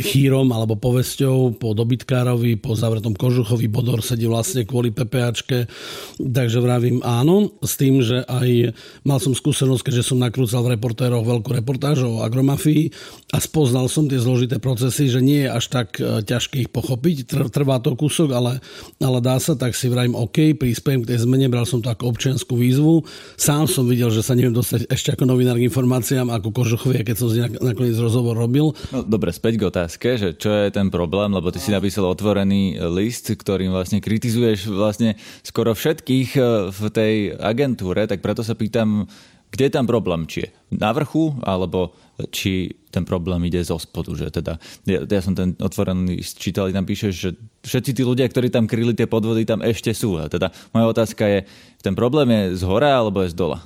chýrom 0.00 0.48
alebo 0.56 0.80
povesťou 0.80 1.60
po 1.60 1.76
dobytkárovi, 1.76 2.56
po 2.56 2.72
zavretom 2.72 3.12
kožuchovi, 3.12 3.68
Bodor 3.68 4.00
sedí 4.00 4.24
vlastne 4.24 4.64
kvôli 4.64 4.88
PPAčke, 4.88 5.68
takže 6.16 6.64
vravím 6.64 7.04
áno, 7.04 7.52
s 7.60 7.76
tým, 7.76 7.95
že 8.00 8.24
aj 8.24 8.72
mal 9.04 9.20
som 9.20 9.36
skúsenosť, 9.36 9.84
keďže 9.84 10.16
som 10.16 10.18
nakrúcal 10.22 10.64
v 10.64 10.80
reportéroch 10.80 11.28
veľkú 11.28 11.52
reportáž 11.52 12.08
o 12.08 12.24
agromafii 12.24 12.88
a 13.34 13.38
spolu 13.42 13.66
poznal 13.66 13.90
som 13.90 14.06
tie 14.06 14.22
zložité 14.22 14.62
procesy, 14.62 15.10
že 15.10 15.18
nie 15.18 15.42
je 15.42 15.50
až 15.50 15.64
tak 15.66 15.98
e, 15.98 16.22
ťažké 16.22 16.68
ich 16.68 16.70
pochopiť. 16.70 17.26
Trvá 17.50 17.82
to 17.82 17.98
kúsok, 17.98 18.30
ale, 18.30 18.62
ale 19.02 19.18
dá 19.18 19.42
sa, 19.42 19.58
tak 19.58 19.74
si 19.74 19.90
vrajím 19.90 20.14
OK, 20.14 20.54
prispiem 20.54 21.02
k 21.02 21.10
tej 21.10 21.26
zmene, 21.26 21.48
bral 21.50 21.64
som 21.64 21.82
to 21.82 21.88
ako 21.90 22.14
občianskú 22.14 22.54
výzvu. 22.54 23.02
Sám 23.34 23.66
som 23.66 23.88
videl, 23.88 24.12
že 24.12 24.22
sa 24.22 24.38
neviem 24.38 24.54
dostať 24.54 24.86
ešte 24.86 25.18
ako 25.18 25.26
novinár 25.26 25.58
k 25.58 25.66
informáciám, 25.66 26.30
ako 26.30 26.52
Kožuchovia, 26.52 27.02
keď 27.02 27.16
som 27.18 27.28
si 27.32 27.42
nakoniec 27.42 27.98
rozhovor 27.98 28.38
robil. 28.38 28.70
No, 28.92 29.02
dobre, 29.02 29.34
späť 29.34 29.58
k 29.58 29.62
otázke, 29.66 30.08
že 30.14 30.28
čo 30.38 30.52
je 30.52 30.70
ten 30.70 30.86
problém, 30.86 31.34
lebo 31.34 31.50
ty 31.50 31.58
si 31.58 31.74
napísal 31.74 32.06
otvorený 32.06 32.78
list, 32.92 33.34
ktorým 33.34 33.74
vlastne 33.74 33.98
kritizuješ 33.98 34.70
vlastne 34.70 35.18
skoro 35.42 35.74
všetkých 35.74 36.28
e, 36.38 36.40
v 36.70 36.82
tej 36.92 37.14
agentúre, 37.34 37.85
tak 37.94 38.24
preto 38.24 38.42
sa 38.42 38.56
pýtam, 38.56 39.06
kde 39.52 39.70
je 39.70 39.72
tam 39.76 39.86
problém? 39.86 40.26
Či 40.26 40.46
je 40.46 40.48
na 40.74 40.90
vrchu, 40.90 41.36
alebo 41.46 41.94
či 42.32 42.72
ten 42.88 43.04
problém 43.04 43.44
ide 43.44 43.60
zo 43.60 43.76
spodu, 43.76 44.16
že 44.16 44.32
teda, 44.32 44.56
ja, 44.88 45.04
ja 45.04 45.20
som 45.20 45.36
ten 45.36 45.52
otvorený 45.60 46.24
čítal, 46.24 46.72
tam 46.72 46.88
píše, 46.88 47.12
že 47.12 47.36
všetci 47.60 47.92
tí 47.92 48.02
ľudia, 48.06 48.24
ktorí 48.24 48.48
tam 48.48 48.64
kryli 48.64 48.96
tie 48.96 49.04
podvody, 49.04 49.44
tam 49.44 49.60
ešte 49.60 49.92
sú. 49.92 50.16
A 50.16 50.32
teda 50.32 50.48
moja 50.72 50.96
otázka 50.96 51.28
je, 51.28 51.44
ten 51.84 51.92
problém 51.92 52.32
je 52.32 52.42
z 52.56 52.62
hora 52.64 52.96
alebo 52.96 53.20
je 53.20 53.34
z 53.34 53.36
dola? 53.36 53.60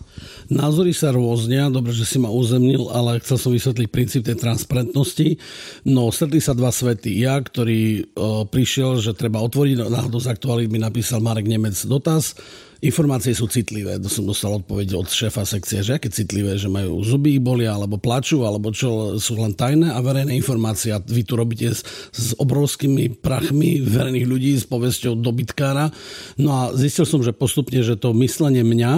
Názory 0.50 0.90
sa 0.90 1.14
rôznia, 1.14 1.70
dobre, 1.70 1.94
že 1.94 2.02
si 2.02 2.18
ma 2.18 2.26
uzemnil, 2.26 2.90
ale 2.90 3.22
chcel 3.22 3.38
som 3.38 3.54
vysvetliť 3.54 3.86
princíp 3.86 4.26
tej 4.26 4.34
transparentnosti. 4.34 5.38
No, 5.86 6.10
stretli 6.10 6.42
sa 6.42 6.58
dva 6.58 6.74
svety. 6.74 7.22
Ja, 7.22 7.38
ktorý 7.38 8.10
o, 8.18 8.50
prišiel, 8.50 8.98
že 8.98 9.14
treba 9.14 9.38
otvoriť, 9.46 9.86
náhodou 9.86 10.18
z 10.18 10.34
aktuálnych 10.34 10.72
mi 10.74 10.82
napísal 10.82 11.22
Marek 11.22 11.46
Nemec 11.46 11.78
dotaz, 11.86 12.34
Informácie 12.80 13.36
sú 13.36 13.44
citlivé. 13.44 14.00
To 14.00 14.08
som 14.08 14.24
dostal 14.24 14.56
odpoveď 14.56 14.96
od 14.96 15.04
šéfa 15.04 15.44
sekcie, 15.44 15.84
že 15.84 16.00
aké 16.00 16.08
citlivé, 16.08 16.56
že 16.56 16.72
majú 16.72 17.04
zuby 17.04 17.36
bolia, 17.36 17.76
alebo 17.76 18.00
plačú, 18.00 18.39
alebo 18.44 18.72
čo 18.72 19.16
sú 19.16 19.38
len 19.40 19.56
tajné 19.56 19.92
a 19.92 19.98
verejné 20.00 20.36
informácie. 20.36 20.92
A 20.94 21.02
vy 21.02 21.22
tu 21.24 21.36
robíte 21.36 21.72
s, 21.72 21.84
s 22.12 22.32
obrovskými 22.36 23.20
prachmi 23.20 23.80
verejných 23.80 24.26
ľudí 24.28 24.52
s 24.56 24.68
povesťou 24.68 25.18
dobytkára. 25.18 25.92
No 26.40 26.50
a 26.52 26.62
zistil 26.76 27.08
som, 27.08 27.20
že 27.24 27.36
postupne, 27.36 27.80
že 27.80 27.96
to 27.96 28.16
myslenie 28.16 28.64
mňa 28.64 28.92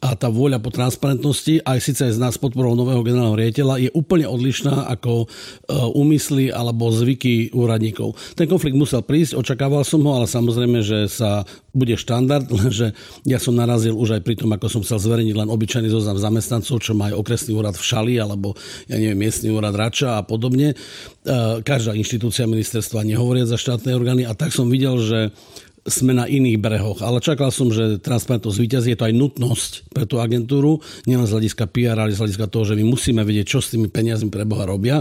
a 0.00 0.16
tá 0.16 0.32
vôľa 0.32 0.64
po 0.64 0.72
transparentnosti, 0.72 1.60
aj 1.60 1.78
síce 1.84 2.08
aj 2.08 2.16
z 2.16 2.22
nás 2.24 2.40
podporou 2.40 2.72
nového 2.72 3.04
generálneho 3.04 3.36
riaditeľa, 3.36 3.84
je 3.84 3.90
úplne 3.92 4.24
odlišná 4.24 4.88
ako 4.96 5.24
e, 5.24 5.76
úmysly 5.92 6.48
alebo 6.48 6.88
zvyky 6.88 7.52
úradníkov. 7.52 8.16
Ten 8.32 8.48
konflikt 8.48 8.80
musel 8.80 9.04
prísť, 9.04 9.36
očakával 9.36 9.84
som 9.84 10.00
ho, 10.00 10.16
ale 10.16 10.24
samozrejme, 10.24 10.80
že 10.80 11.04
sa 11.04 11.44
bude 11.76 12.00
štandard, 12.00 12.48
lenže 12.64 12.96
ja 13.28 13.36
som 13.36 13.52
narazil 13.52 13.92
už 13.92 14.16
aj 14.16 14.22
pri 14.24 14.40
tom, 14.40 14.48
ako 14.56 14.66
som 14.72 14.80
chcel 14.80 15.04
zverejniť 15.04 15.36
len 15.36 15.52
obyčajný 15.52 15.92
zoznam 15.92 16.16
zamestnancov, 16.16 16.80
čo 16.80 16.96
má 16.96 17.12
aj 17.12 17.20
okresný 17.20 17.52
úrad 17.52 17.76
v 17.76 17.84
Šali 17.84 18.14
alebo 18.16 18.56
ja 18.86 18.96
neviem, 18.96 19.18
miestny 19.18 19.50
úrad 19.50 19.76
Rača 19.76 20.20
a 20.20 20.22
podobne. 20.22 20.72
E, 20.72 20.76
každá 21.60 21.92
inštitúcia 21.92 22.48
ministerstva 22.48 23.04
nehovoria 23.04 23.44
za 23.44 23.60
štátne 23.60 23.92
orgány 23.92 24.22
a 24.24 24.32
tak 24.32 24.54
som 24.54 24.70
videl, 24.70 24.96
že 25.02 25.34
sme 25.88 26.12
na 26.12 26.28
iných 26.28 26.60
brehoch. 26.60 27.00
Ale 27.00 27.24
čakal 27.24 27.48
som, 27.48 27.72
že 27.72 27.96
transparentnosť 28.00 28.58
víťazí. 28.60 28.92
Je 28.92 28.98
to 29.00 29.08
aj 29.08 29.14
nutnosť 29.16 29.72
pre 29.94 30.04
tú 30.04 30.20
agentúru, 30.20 30.82
nielen 31.08 31.24
z 31.24 31.32
hľadiska 31.36 31.64
PR, 31.72 31.96
ale 31.96 32.12
z 32.12 32.20
hľadiska 32.20 32.46
toho, 32.52 32.64
že 32.68 32.76
my 32.76 32.84
musíme 32.84 33.24
vedieť, 33.24 33.46
čo 33.46 33.58
s 33.64 33.72
tými 33.72 33.88
peniazmi 33.88 34.28
pre 34.28 34.44
Boha 34.44 34.68
robia. 34.68 35.00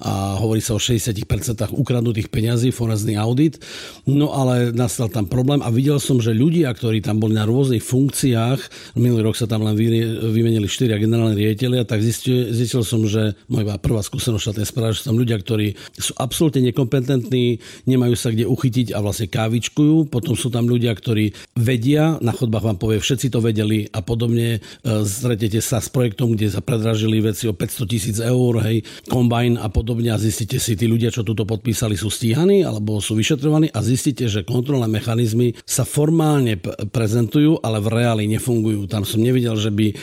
A 0.00 0.38
hovorí 0.38 0.62
sa 0.62 0.76
o 0.76 0.80
60% 0.80 1.26
ukradnutých 1.74 2.30
peňazí, 2.30 2.70
forenzný 2.70 3.18
audit. 3.18 3.58
No 4.06 4.30
ale 4.30 4.70
nastal 4.70 5.10
tam 5.10 5.26
problém 5.26 5.62
a 5.64 5.68
videl 5.72 5.98
som, 5.98 6.22
že 6.22 6.30
ľudia, 6.30 6.70
ktorí 6.70 7.02
tam 7.02 7.18
boli 7.18 7.34
na 7.34 7.44
rôznych 7.44 7.82
funkciách, 7.82 8.94
minulý 8.96 9.26
rok 9.30 9.36
sa 9.36 9.50
tam 9.50 9.66
len 9.66 9.74
vymenili 9.74 10.66
4 10.66 10.94
generálne 11.00 11.34
riaditeľia, 11.34 11.82
tak 11.82 12.00
zistil, 12.00 12.54
zistil 12.54 12.86
som, 12.86 13.02
že 13.06 13.34
moja 13.50 13.76
prvá 13.80 14.00
skúsenosť 14.00 14.42
štátnej 14.42 14.68
správy, 14.68 14.92
že 14.94 15.06
tam 15.06 15.18
ľudia, 15.18 15.36
ktorí 15.42 15.74
sú 15.98 16.12
absolútne 16.16 16.62
nekompetentní, 16.70 17.58
nemajú 17.88 18.14
sa 18.14 18.30
kde 18.30 18.46
uchytiť 18.46 18.94
a 18.94 19.02
vlastne 19.02 19.26
kávičkujú, 19.26 20.12
potom 20.20 20.36
sú 20.36 20.52
tam 20.52 20.68
ľudia, 20.68 20.92
ktorí 20.92 21.32
vedia, 21.56 22.20
na 22.20 22.36
chodbách 22.36 22.60
vám 22.60 22.78
povie, 22.78 23.00
všetci 23.00 23.32
to 23.32 23.40
vedeli 23.40 23.88
a 23.88 24.04
podobne. 24.04 24.60
E, 24.60 24.88
stretnete 25.08 25.64
sa 25.64 25.80
s 25.80 25.88
projektom, 25.88 26.36
kde 26.36 26.52
sa 26.52 26.60
predražili 26.60 27.24
veci 27.24 27.48
o 27.48 27.56
500 27.56 27.88
tisíc 27.88 28.16
eur, 28.20 28.60
hej, 28.60 28.84
kombajn 29.08 29.56
a 29.56 29.72
podobne 29.72 30.12
a 30.12 30.20
zistíte 30.20 30.60
si, 30.60 30.76
tí 30.76 30.84
ľudia, 30.84 31.08
čo 31.08 31.24
túto 31.24 31.48
podpísali, 31.48 31.96
sú 31.96 32.12
stíhaní 32.12 32.60
alebo 32.60 33.00
sú 33.00 33.16
vyšetrovaní 33.16 33.72
a 33.72 33.80
zistíte, 33.80 34.28
že 34.28 34.44
kontrolné 34.44 34.86
mechanizmy 34.92 35.56
sa 35.64 35.88
formálne 35.88 36.60
prezentujú, 36.92 37.64
ale 37.64 37.80
v 37.80 37.88
reáli 37.88 38.24
nefungujú. 38.28 38.84
Tam 38.86 39.08
som 39.08 39.24
nevidel, 39.24 39.56
že 39.56 39.72
by 39.72 39.96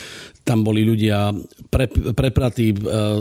tam 0.48 0.64
boli 0.64 0.88
ľudia 0.88 1.36
pre, 1.68 1.92
prepratí, 1.92 2.72
e, 2.72 2.76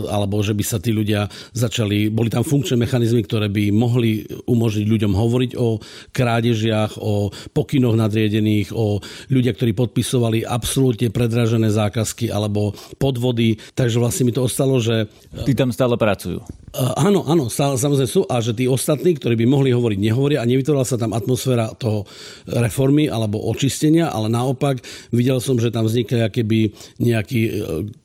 alebo 0.07 0.39
že 0.39 0.55
by 0.55 0.63
sa 0.63 0.79
tí 0.79 0.95
ľudia 0.95 1.27
začali, 1.51 2.07
boli 2.07 2.31
tam 2.31 2.47
funkčné 2.47 2.79
mechanizmy, 2.79 3.27
ktoré 3.27 3.51
by 3.51 3.75
mohli 3.75 4.23
umožniť 4.47 4.87
ľuďom 4.87 5.11
hovoriť 5.11 5.51
o 5.59 5.83
krádežiach, 6.15 6.95
o 7.03 7.27
pokynoch 7.51 7.99
nadriedených, 7.99 8.71
o 8.71 9.03
ľudia, 9.27 9.51
ktorí 9.51 9.75
podpisovali 9.75 10.47
absolútne 10.47 11.11
predražené 11.11 11.67
zákazky 11.67 12.31
alebo 12.31 12.71
podvody. 12.95 13.59
Takže 13.75 13.99
vlastne 13.99 14.31
mi 14.31 14.31
to 14.31 14.47
ostalo, 14.47 14.79
že... 14.79 15.11
Tí 15.43 15.51
tam 15.51 15.75
stále 15.75 15.99
pracujú. 15.99 16.39
Uh, 16.77 16.93
áno, 17.09 17.25
áno, 17.25 17.49
samozrejme 17.49 18.05
sú 18.05 18.21
a 18.29 18.37
že 18.37 18.53
tí 18.53 18.69
ostatní, 18.69 19.17
ktorí 19.17 19.33
by 19.33 19.49
mohli 19.49 19.73
hovoriť, 19.73 19.97
nehovoria 19.97 20.45
a 20.45 20.49
nevytvorila 20.49 20.85
sa 20.85 20.93
tam 20.93 21.09
atmosféra 21.09 21.73
toho 21.73 22.05
reformy 22.45 23.09
alebo 23.09 23.41
očistenia, 23.49 24.13
ale 24.13 24.29
naopak 24.29 24.85
videl 25.09 25.41
som, 25.41 25.57
že 25.57 25.73
tam 25.73 25.89
vznikli 25.89 26.21
akéby 26.21 26.69
nejaký 27.01 27.41
e, 27.41 27.51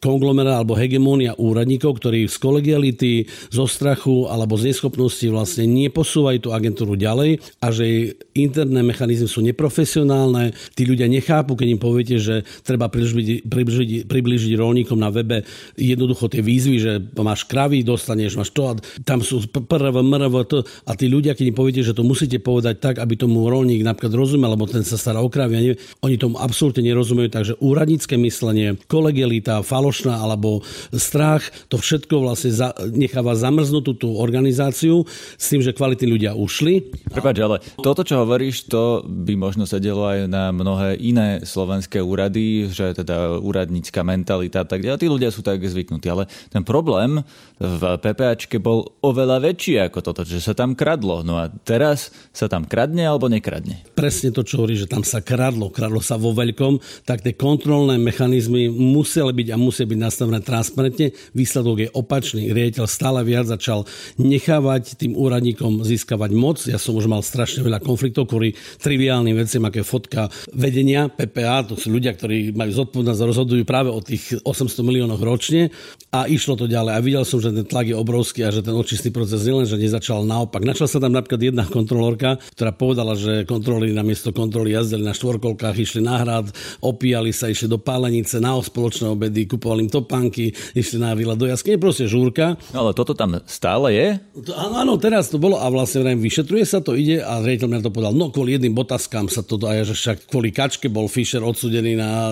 konglomerát 0.01 0.65
alebo 0.65 0.73
hegemónia 0.73 1.37
úradníkov, 1.37 2.01
ktorí 2.01 2.25
z 2.33 2.37
kolegiality, 2.41 3.29
zo 3.53 3.69
strachu 3.69 4.33
alebo 4.33 4.57
z 4.57 4.73
neschopnosti 4.73 5.27
vlastne 5.29 5.69
neposúvajú 5.69 6.49
tú 6.49 6.57
agentúru 6.57 6.97
ďalej 6.97 7.45
a 7.61 7.69
že 7.69 8.17
interné 8.33 8.81
mechanizmy 8.81 9.29
sú 9.29 9.45
neprofesionálne, 9.45 10.57
tí 10.73 10.89
ľudia 10.89 11.13
nechápu, 11.13 11.61
keď 11.61 11.69
im 11.69 11.81
poviete, 11.83 12.17
že 12.17 12.41
treba 12.65 12.89
približiť, 12.89 13.45
približiť, 13.45 13.91
približiť 14.09 14.53
rolníkom 14.57 14.97
na 14.97 15.13
webe 15.13 15.45
jednoducho 15.77 16.33
tie 16.33 16.41
výzvy, 16.41 16.77
že 16.81 16.93
máš 17.21 17.45
kravy, 17.45 17.85
dostaneš, 17.85 18.41
máš 18.41 18.49
to 18.57 18.62
to 18.63 18.71
a 18.71 18.75
tam 19.03 19.19
sú 19.27 19.43
prv, 19.51 19.95
mrv, 19.99 20.35
to, 20.47 20.63
a 20.87 20.93
tí 20.95 21.11
ľudia, 21.11 21.35
keď 21.35 21.51
im 21.51 21.59
poviete, 21.59 21.83
že 21.83 21.97
to 21.99 22.07
musíte 22.07 22.39
povedať 22.39 22.79
tak, 22.79 22.95
aby 23.03 23.19
tomu 23.19 23.51
rolník 23.51 23.83
napríklad 23.83 24.15
rozumel, 24.15 24.55
lebo 24.55 24.71
ten 24.71 24.87
sa 24.87 24.95
stará 24.95 25.19
o 25.19 25.27
kravy, 25.27 25.75
oni 26.07 26.17
tomu 26.17 26.39
absolútne 26.39 26.87
nerozumejú, 26.87 27.29
takže 27.35 27.59
úradnícke 27.59 28.15
myslenie, 28.15 28.79
kolegialita, 28.87 29.67
falošná 29.67 30.23
alebo 30.23 30.63
strach, 30.95 31.43
to 31.67 31.81
všetko 31.81 32.23
vlastne 32.23 32.55
za, 32.55 32.71
necháva 32.95 33.35
zamrznutú 33.35 33.99
tú 33.99 34.15
organizáciu 34.15 35.03
s 35.35 35.47
tým, 35.51 35.65
že 35.65 35.75
kvalitní 35.75 36.07
ľudia 36.07 36.39
ušli. 36.39 36.95
Prepač, 37.11 37.37
ale 37.43 37.59
toto, 37.83 38.07
čo 38.07 38.23
hovoríš, 38.23 38.71
to 38.71 39.03
by 39.03 39.35
možno 39.35 39.67
sedelo 39.67 40.07
aj 40.07 40.31
na 40.31 40.55
mnohé 40.55 41.01
iné 41.03 41.43
slovenské 41.43 41.99
úrady, 41.99 42.71
že 42.71 42.95
teda 42.95 43.41
úradnícka 43.41 44.05
mentalita 44.05 44.63
a 44.63 44.69
tak 44.69 44.85
ďalej. 44.85 45.01
Tí 45.03 45.09
ľudia 45.09 45.31
sú 45.33 45.41
tak 45.41 45.65
zvyknutí, 45.65 46.07
ale 46.13 46.29
ten 46.53 46.63
problém 46.63 47.25
v 47.57 47.83
PPAčke 47.97 48.52
Amerike 48.53 48.69
bol 48.69 48.93
oveľa 49.01 49.41
väčší 49.41 49.81
ako 49.89 49.99
toto, 50.05 50.29
že 50.29 50.45
sa 50.45 50.53
tam 50.53 50.77
kradlo. 50.77 51.25
No 51.25 51.41
a 51.41 51.49
teraz 51.49 52.13
sa 52.37 52.53
tam 52.53 52.69
kradne 52.69 53.09
alebo 53.09 53.33
nekradne? 53.33 53.81
Presne 53.97 54.29
to, 54.29 54.45
čo 54.45 54.61
hovorí, 54.61 54.77
že 54.77 54.85
tam 54.85 55.01
sa 55.01 55.25
kradlo, 55.25 55.73
kradlo 55.73 56.05
sa 56.05 56.21
vo 56.21 56.37
veľkom, 56.37 56.77
tak 57.09 57.25
tie 57.25 57.33
kontrolné 57.33 57.97
mechanizmy 57.97 58.69
museli 58.69 59.33
byť 59.33 59.49
a 59.49 59.57
musia 59.57 59.89
byť 59.89 59.99
nastavené 59.99 60.45
transparentne. 60.45 61.17
Výsledok 61.33 61.77
je 61.81 61.89
opačný. 61.97 62.53
Riaditeľ 62.53 62.85
stále 62.85 63.25
viac 63.25 63.49
začal 63.49 63.89
nechávať 64.21 65.01
tým 65.01 65.17
úradníkom 65.17 65.81
získavať 65.81 66.31
moc. 66.37 66.61
Ja 66.69 66.77
som 66.77 66.93
už 66.93 67.09
mal 67.09 67.25
strašne 67.25 67.65
veľa 67.65 67.81
konfliktov 67.81 68.29
kvôli 68.29 68.53
triviálnym 68.85 69.33
veciam, 69.33 69.65
ako 69.65 69.81
je 69.81 69.87
fotka 69.87 70.21
vedenia 70.53 71.09
PPA. 71.09 71.65
To 71.73 71.81
sú 71.81 71.89
ľudia, 71.89 72.13
ktorí 72.13 72.53
majú 72.53 72.85
zodpovednosť 72.85 73.21
a 73.25 73.29
rozhodujú 73.33 73.63
práve 73.65 73.89
o 73.89 74.01
tých 74.05 74.37
800 74.45 74.85
miliónoch 74.85 75.25
ročne. 75.25 75.73
A 76.13 76.29
išlo 76.29 76.59
to 76.59 76.69
ďalej. 76.69 76.93
A 76.93 77.01
videl 77.01 77.25
som, 77.25 77.41
že 77.41 77.55
ten 77.55 77.65
tlak 77.65 77.89
je 77.89 77.97
obrovský 77.97 78.32
a 78.41 78.49
že 78.49 78.65
ten 78.65 78.73
očistný 78.73 79.13
proces 79.13 79.45
nielen, 79.45 79.69
že 79.69 79.77
nezačal 79.77 80.25
naopak. 80.25 80.65
Načala 80.65 80.89
sa 80.89 80.97
tam 80.97 81.13
napríklad 81.13 81.53
jedna 81.53 81.69
kontrolórka, 81.69 82.41
ktorá 82.57 82.73
povedala, 82.73 83.13
že 83.13 83.45
kontroly 83.45 83.93
namiesto 83.93 84.33
kontroly 84.33 84.73
jazdili 84.73 85.05
na 85.05 85.13
štvorkolkách, 85.13 85.77
išli 85.77 86.01
na 86.01 86.17
hrad, 86.25 86.49
opíjali 86.81 87.37
sa, 87.37 87.53
išli 87.53 87.69
do 87.69 87.77
pálenice, 87.77 88.41
na 88.41 88.57
spoločné 88.57 89.13
obedy, 89.13 89.45
kupovali 89.45 89.85
im 89.85 89.91
topánky, 89.93 90.57
išli 90.73 90.97
na 90.97 91.13
výlet 91.13 91.37
do 91.37 91.45
jaskyne, 91.45 91.77
proste 91.77 92.09
žúrka. 92.09 92.57
No 92.73 92.89
ale 92.89 92.97
toto 92.97 93.13
tam 93.13 93.43
stále 93.45 93.93
je? 93.93 94.09
To, 94.47 94.55
áno, 94.55 94.75
áno, 94.79 94.95
teraz 94.97 95.29
to 95.29 95.43
bolo 95.43 95.59
a 95.59 95.67
vlastne 95.67 96.07
vrajím, 96.07 96.23
vyšetruje 96.23 96.65
sa 96.65 96.79
to, 96.79 96.95
ide 96.95 97.19
a 97.19 97.43
riaditeľ 97.43 97.69
mi 97.69 97.83
to 97.83 97.91
povedal, 97.91 98.15
no 98.15 98.31
kvôli 98.31 98.55
jedným 98.55 98.79
botaskám 98.79 99.27
sa 99.27 99.43
to, 99.43 99.59
a 99.67 99.75
ja, 99.75 99.83
že 99.83 99.99
však 99.99 100.31
kvôli 100.31 100.55
kačke 100.55 100.87
bol 100.87 101.11
Fischer 101.11 101.43
odsudený 101.43 101.99
na, 101.99 102.31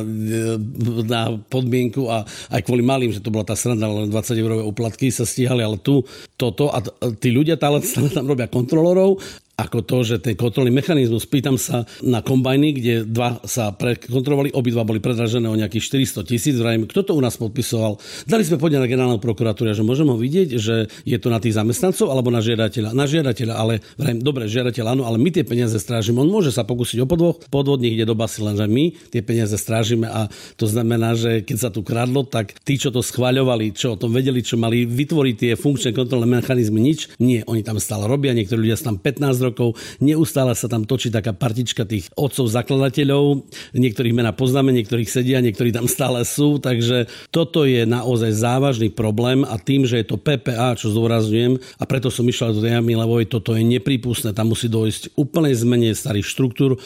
na 1.05 1.35
podmienku 1.51 2.07
a 2.07 2.23
aj 2.55 2.63
kvôli 2.63 2.87
malým, 2.87 3.11
že 3.11 3.19
to 3.19 3.35
bola 3.35 3.43
tá 3.43 3.59
sranda, 3.59 3.91
len 3.91 4.07
20 4.07 4.39
eurové 4.39 4.63
uplatky 4.63 5.11
sa 5.11 5.27
stíhali, 5.27 5.67
ale 5.67 5.83
tu 5.83 5.90
toto 6.39 6.71
a 6.71 6.79
tí 7.19 7.35
ľudia 7.35 7.59
stále 7.83 8.09
tam 8.17 8.27
robia 8.31 8.47
kontrolorov 8.47 9.19
ako 9.61 9.85
to, 9.85 9.99
že 10.01 10.17
ten 10.25 10.33
kontrolný 10.33 10.73
mechanizmus, 10.73 11.29
pýtam 11.29 11.61
sa 11.61 11.85
na 12.01 12.25
kombajny, 12.25 12.69
kde 12.81 12.95
dva 13.05 13.45
sa 13.45 13.77
prekontrolovali, 13.77 14.57
obidva 14.57 14.89
boli 14.89 15.05
predražené 15.05 15.45
o 15.53 15.57
nejakých 15.59 16.09
400 16.17 16.25
tisíc, 16.25 16.57
vrajím, 16.57 16.89
kto 16.89 17.05
to 17.05 17.13
u 17.13 17.21
nás 17.21 17.37
podpisoval. 17.37 18.01
Dali 18.25 18.43
sme 18.49 18.57
podňa 18.57 18.81
na 18.81 18.89
generálnu 18.89 19.21
prokuratúru, 19.21 19.77
že 19.77 19.85
môžem 19.85 20.09
ho 20.09 20.17
vidieť, 20.17 20.49
že 20.57 20.89
je 21.05 21.19
to 21.21 21.29
na 21.29 21.37
tých 21.37 21.61
zamestnancov 21.61 22.09
alebo 22.09 22.33
na 22.33 22.41
žiadateľa. 22.41 22.97
Na 22.97 23.05
žiadateľa, 23.05 23.55
ale 23.55 23.85
vrajím, 24.01 24.25
dobre, 24.25 24.49
žiadateľ 24.49 24.85
áno, 24.97 25.03
ale 25.05 25.21
my 25.21 25.29
tie 25.29 25.45
peniaze 25.45 25.77
strážime. 25.77 26.25
On 26.25 26.31
môže 26.31 26.55
sa 26.55 26.65
pokúsiť 26.65 27.05
o 27.05 27.07
podvod, 27.07 27.45
podvodník 27.53 28.01
ide 28.01 28.09
do 28.09 28.17
basy, 28.17 28.41
lenže 28.41 28.65
my 28.65 28.97
tie 29.13 29.21
peniaze 29.21 29.53
strážime 29.61 30.09
a 30.09 30.33
to 30.57 30.65
znamená, 30.65 31.13
že 31.13 31.45
keď 31.45 31.57
sa 31.61 31.69
tu 31.69 31.85
kradlo, 31.85 32.25
tak 32.25 32.57
tí, 32.65 32.81
čo 32.81 32.89
to 32.89 33.05
schváľovali, 33.05 33.77
čo 33.77 33.95
o 33.95 34.01
tom 34.01 34.17
vedeli, 34.17 34.41
čo 34.41 34.57
mali 34.57 34.89
vytvoriť 34.89 35.35
tie 35.37 35.53
funkčné 35.59 35.91
kontrolné 35.93 36.41
mechanizmy, 36.41 36.81
nič. 36.81 37.13
Nie, 37.21 37.45
oni 37.45 37.61
tam 37.61 37.77
stále 37.77 38.09
robia, 38.09 38.33
niektorí 38.33 38.65
ľudia 38.65 38.79
sú 38.79 38.95
tam 38.95 38.97
15 38.97 39.37
rokov 39.43 39.50
rokov. 39.51 39.75
Neustále 39.99 40.55
sa 40.55 40.71
tam 40.71 40.87
točí 40.87 41.11
taká 41.11 41.35
partička 41.35 41.83
tých 41.83 42.07
otcov 42.15 42.47
zakladateľov. 42.47 43.45
Niektorých 43.75 44.15
mena 44.15 44.31
poznáme, 44.31 44.71
niektorých 44.71 45.11
sedia, 45.11 45.43
niektorí 45.43 45.75
tam 45.75 45.91
stále 45.91 46.23
sú. 46.23 46.63
Takže 46.63 47.11
toto 47.35 47.67
je 47.67 47.83
naozaj 47.83 48.31
závažný 48.31 48.89
problém 48.95 49.43
a 49.43 49.59
tým, 49.59 49.85
že 49.85 50.01
je 50.01 50.07
to 50.07 50.17
PPA, 50.17 50.79
čo 50.79 50.95
zdôrazňujem, 50.95 51.59
a 51.81 51.85
preto 51.85 52.09
som 52.13 52.27
išiel 52.29 52.55
do 52.55 52.63
Jamy 52.63 52.95
Levoj, 52.95 53.27
toto 53.27 53.57
je 53.57 53.67
nepripustné. 53.67 54.31
Tam 54.31 54.53
musí 54.53 54.71
dojsť 54.71 55.19
úplnej 55.19 55.55
zmene 55.57 55.91
starých 55.91 56.27
štruktúr, 56.27 56.79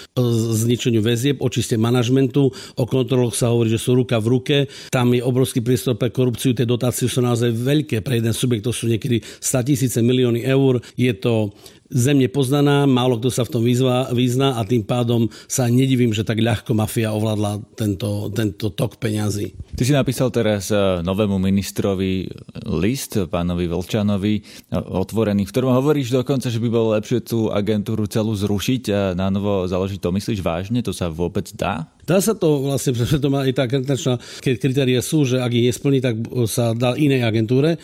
zničeniu 0.54 1.04
väzieb, 1.04 1.42
očiste 1.42 1.76
manažmentu. 1.76 2.54
O 2.78 2.84
kontroloch 2.88 3.36
sa 3.36 3.52
hovorí, 3.52 3.68
že 3.68 3.82
sú 3.82 3.98
ruka 3.98 4.16
v 4.22 4.26
ruke. 4.30 4.56
Tam 4.88 5.12
je 5.12 5.20
obrovský 5.20 5.60
priestor 5.60 5.98
pre 5.98 6.14
korupciu. 6.14 6.56
Tie 6.56 6.64
dotácie 6.64 7.10
sú 7.10 7.20
naozaj 7.20 7.50
veľké. 7.52 8.00
Pre 8.00 8.14
jeden 8.16 8.32
subjekt 8.32 8.64
to 8.64 8.72
sú 8.72 8.88
niekedy 8.88 9.20
100 9.20 9.68
tisíce 9.68 9.98
milióny 10.00 10.46
eur. 10.46 10.80
Je 10.94 11.12
to 11.12 11.52
zem 11.92 12.16
nepoznaná, 12.18 12.88
málo 12.88 13.20
kto 13.20 13.28
sa 13.28 13.44
v 13.44 13.52
tom 13.52 13.62
vyzná 13.64 14.56
a 14.56 14.64
tým 14.64 14.82
pádom 14.84 15.28
sa 15.44 15.68
nedivím, 15.68 16.16
že 16.16 16.24
tak 16.24 16.40
ľahko 16.40 16.72
mafia 16.72 17.12
ovládla 17.12 17.60
tento, 17.76 18.32
tento 18.32 18.72
tok 18.72 18.96
peňazí. 18.96 19.52
Ty 19.76 19.82
si 19.84 19.92
napísal 19.92 20.32
teraz 20.32 20.72
eh, 20.72 20.78
novému 21.04 21.36
ministrovi 21.36 22.28
list, 22.68 23.20
pánovi 23.28 23.68
Vlčanovi, 23.68 24.34
eh, 24.40 24.44
otvorený, 24.74 25.44
v 25.44 25.52
ktorom 25.52 25.76
hovoríš 25.76 26.10
dokonca, 26.10 26.48
že 26.48 26.60
by 26.60 26.68
bolo 26.72 26.96
lepšie 26.96 27.20
tú 27.22 27.52
agentúru 27.52 28.08
celú 28.08 28.32
zrušiť 28.34 28.82
a 28.90 29.00
na 29.14 29.28
novo 29.30 29.68
založiť. 29.68 30.00
To 30.00 30.10
myslíš 30.10 30.40
vážne? 30.42 30.82
To 30.82 30.90
sa 30.90 31.06
vôbec 31.12 31.46
dá? 31.54 31.93
Dá 32.04 32.20
sa 32.20 32.36
to 32.36 32.68
vlastne, 32.68 32.92
preto 32.98 33.28
má 33.32 33.44
aj 33.44 33.52
tá 33.56 33.62
akreditačná 33.66 34.14
kritéria 34.40 35.00
sú, 35.00 35.24
že 35.24 35.40
ak 35.40 35.52
ich 35.52 35.68
nesplní, 35.72 35.98
tak 36.04 36.20
sa 36.48 36.76
dá 36.76 36.96
inej 36.96 37.24
agentúre. 37.24 37.80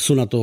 Sú 0.00 0.16
na 0.16 0.24
to 0.24 0.38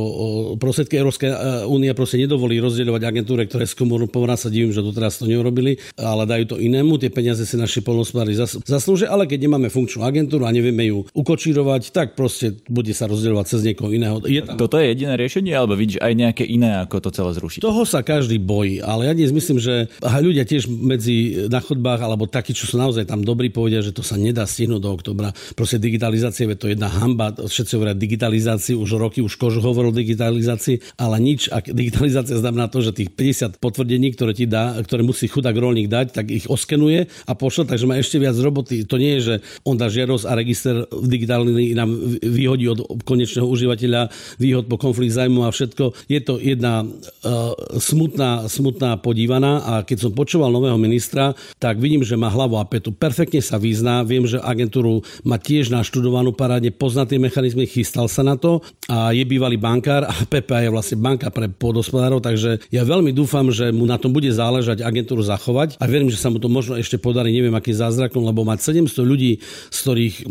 prostriedky. 0.58 0.98
Európska 0.98 1.26
únia 1.66 1.94
proste 1.94 2.18
nedovolí 2.18 2.62
rozdielovať 2.62 3.02
agentúre, 3.02 3.46
ktoré 3.46 3.66
skorumpovaná 3.66 4.38
sa 4.38 4.50
divím, 4.50 4.70
že 4.70 4.84
doteraz 4.84 5.18
to 5.18 5.26
neurobili, 5.26 5.78
ale 5.98 6.24
dajú 6.26 6.54
to 6.54 6.56
inému. 6.62 6.98
Tie 6.98 7.10
peniaze 7.10 7.42
si 7.42 7.58
naši 7.58 7.82
polnospodári 7.82 8.34
zaslúžia, 8.66 9.10
ale 9.10 9.26
keď 9.26 9.48
nemáme 9.48 9.68
funkčnú 9.70 10.06
agentúru 10.06 10.46
a 10.46 10.54
nevieme 10.54 10.86
ju 10.86 11.06
ukočírovať, 11.12 11.90
tak 11.90 12.14
proste 12.14 12.58
bude 12.70 12.90
sa 12.94 13.10
rozdielovať 13.10 13.44
cez 13.46 13.60
niekoho 13.66 13.90
iného. 13.90 14.22
Je 14.26 14.42
tam... 14.42 14.58
Toto 14.58 14.78
je 14.78 14.94
jediné 14.94 15.14
riešenie, 15.18 15.52
alebo 15.54 15.74
vidíš 15.74 15.98
aj 16.02 16.12
nejaké 16.14 16.44
iné, 16.46 16.82
ako 16.84 17.08
to 17.08 17.10
celé 17.14 17.30
zrušiť? 17.34 17.60
Toho 17.64 17.82
sa 17.82 18.04
každý 18.04 18.38
bojí, 18.38 18.78
ale 18.82 19.10
ja 19.10 19.12
dnes 19.14 19.34
myslím, 19.34 19.58
že 19.58 19.90
ľudia 20.02 20.44
tiež 20.44 20.68
medzi 20.68 21.48
na 21.48 21.58
chodbách, 21.58 22.00
alebo 22.02 22.28
takí, 22.28 22.52
čo 22.52 22.68
sú 22.68 22.76
naozaj 22.78 23.07
tam 23.08 23.24
dobrí 23.24 23.48
povedia, 23.48 23.80
že 23.80 23.96
to 23.96 24.04
sa 24.04 24.20
nedá 24.20 24.44
stihnúť 24.44 24.80
do 24.84 24.90
oktobra. 24.92 25.32
Proste 25.56 25.80
digitalizácia, 25.80 26.44
je 26.44 26.60
to 26.60 26.68
jedna 26.68 26.92
hamba, 26.92 27.32
všetci 27.32 27.72
hovoria 27.80 27.96
digitalizácii, 27.96 28.76
už 28.76 29.00
roky, 29.00 29.24
už 29.24 29.40
Kožuch 29.40 29.64
hovoril 29.64 29.90
o 29.90 29.96
digitalizácii, 29.96 31.00
ale 31.00 31.16
nič, 31.24 31.48
ak 31.48 31.72
digitalizácia 31.72 32.36
znamená 32.36 32.68
to, 32.68 32.84
že 32.84 32.92
tých 32.92 33.10
50 33.16 33.56
potvrdení, 33.56 34.12
ktoré 34.12 34.36
ti 34.36 34.44
dá, 34.44 34.76
ktoré 34.84 35.00
musí 35.00 35.24
chudák 35.24 35.56
rolník 35.56 35.88
dať, 35.88 36.06
tak 36.12 36.28
ich 36.28 36.44
oskenuje 36.44 37.08
a 37.08 37.32
pošle, 37.32 37.64
takže 37.64 37.88
má 37.88 37.96
ešte 37.96 38.20
viac 38.20 38.36
roboty. 38.36 38.84
To 38.84 39.00
nie 39.00 39.16
je, 39.18 39.20
že 39.24 39.34
on 39.64 39.80
dá 39.80 39.88
žiadosť 39.88 40.24
a 40.28 40.32
register 40.36 40.84
digitálny 40.90 41.72
nám 41.72 41.90
vyhodí 42.20 42.68
od 42.68 43.00
konečného 43.06 43.46
užívateľa 43.48 44.12
výhod 44.36 44.68
po 44.68 44.76
konflikt 44.76 45.14
zájmu 45.14 45.46
a 45.46 45.54
všetko. 45.54 45.94
Je 46.10 46.20
to 46.20 46.42
jedna 46.42 46.84
uh, 46.84 47.54
smutná, 47.78 48.50
smutná 48.50 48.98
podívaná 48.98 49.62
a 49.64 49.72
keď 49.86 50.08
som 50.08 50.12
počúval 50.12 50.50
nového 50.50 50.76
ministra, 50.76 51.32
tak 51.62 51.78
vidím, 51.78 52.02
že 52.02 52.18
má 52.18 52.28
hlavu 52.28 52.58
a 52.58 52.66
petu. 52.66 52.90
Perfektne 52.98 53.38
sa 53.38 53.62
vyzná, 53.62 54.02
viem, 54.02 54.26
že 54.26 54.42
agentúru 54.42 55.06
má 55.22 55.38
tiež 55.38 55.70
naštudovanú 55.70 56.34
parádne, 56.34 56.74
pozná 56.74 57.06
tie 57.06 57.22
mechanizmy, 57.22 57.62
chystal 57.70 58.10
sa 58.10 58.26
na 58.26 58.34
to 58.34 58.58
a 58.90 59.14
je 59.14 59.22
bývalý 59.22 59.54
bankár 59.54 60.02
a 60.02 60.10
PPA 60.34 60.66
je 60.66 60.74
vlastne 60.74 60.98
banka 60.98 61.30
pre 61.30 61.46
pôdospodárov, 61.46 62.18
takže 62.18 62.58
ja 62.74 62.82
veľmi 62.82 63.14
dúfam, 63.14 63.46
že 63.54 63.70
mu 63.70 63.86
na 63.86 64.02
tom 64.02 64.10
bude 64.10 64.26
záležať 64.34 64.82
agentúru 64.82 65.22
zachovať 65.22 65.78
a 65.78 65.86
verím, 65.86 66.10
že 66.10 66.18
sa 66.18 66.26
mu 66.26 66.42
to 66.42 66.50
možno 66.50 66.74
ešte 66.74 66.98
podarí, 66.98 67.30
neviem 67.30 67.54
aký 67.54 67.70
zázrakom, 67.70 68.26
lebo 68.26 68.42
mať 68.42 68.74
700 68.74 69.06
ľudí, 69.06 69.38
z 69.70 69.78
ktorých 69.78 70.14
e, 70.18 70.24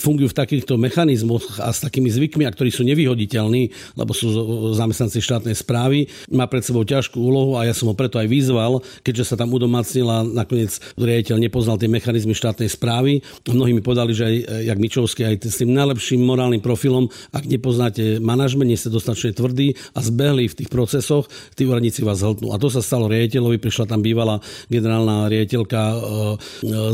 fungujú 0.00 0.32
v 0.32 0.38
takýchto 0.40 0.80
mechanizmoch 0.80 1.60
a 1.60 1.68
s 1.68 1.84
takými 1.84 2.08
zvykmi, 2.08 2.48
a 2.48 2.54
ktorí 2.56 2.72
sú 2.72 2.88
nevyhoditeľní, 2.88 3.94
lebo 4.00 4.16
sú 4.16 4.32
zamestnanci 4.72 5.20
štátnej 5.20 5.52
správy, 5.52 6.08
má 6.32 6.48
pred 6.48 6.64
sebou 6.64 6.88
ťažkú 6.88 7.20
úlohu 7.20 7.60
a 7.60 7.68
ja 7.68 7.76
som 7.76 7.92
ho 7.92 7.94
preto 7.94 8.16
aj 8.16 8.32
vyzval, 8.32 8.80
keďže 9.04 9.28
sa 9.28 9.36
tam 9.36 9.52
udomacnila, 9.52 10.24
nakoniec 10.24 10.72
riaditeľ 10.96 11.36
nepoznal 11.36 11.76
tie 11.76 11.84
mechanizmy 11.84 11.97
štátnej 12.02 12.70
správy. 12.70 13.20
Mnohí 13.48 13.72
mi 13.74 13.82
povedali, 13.82 14.12
že 14.14 14.24
aj 14.24 14.36
jak 14.68 14.78
Mičovský, 14.78 15.22
aj 15.26 15.34
s 15.48 15.60
tým 15.60 15.74
najlepším 15.74 16.20
morálnym 16.22 16.62
profilom, 16.62 17.10
ak 17.34 17.44
nepoznáte 17.48 18.22
manažment, 18.22 18.68
nie 18.68 18.78
ste 18.78 18.92
dostatočne 18.92 19.34
tvrdí 19.34 19.74
a 19.94 20.00
zbehli 20.02 20.50
v 20.50 20.56
tých 20.64 20.70
procesoch, 20.70 21.26
tí 21.56 21.64
úradníci 21.64 22.04
vás 22.04 22.20
zhltnú. 22.20 22.52
A 22.54 22.60
to 22.60 22.68
sa 22.68 22.84
stalo 22.84 23.08
riaditeľovi, 23.08 23.58
prišla 23.58 23.90
tam 23.90 24.00
bývalá 24.04 24.38
generálna 24.68 25.26
riaditeľka 25.32 25.80
e, 25.80 25.96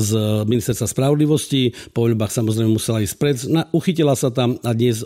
z 0.00 0.10
ministerstva 0.46 0.86
spravodlivosti, 0.86 1.74
po 1.92 2.06
voľbách 2.06 2.32
samozrejme 2.32 2.70
musela 2.70 3.02
ísť 3.02 3.16
pred, 3.18 3.36
uchytila 3.74 4.14
sa 4.14 4.30
tam 4.30 4.56
a 4.62 4.70
dnes 4.72 5.02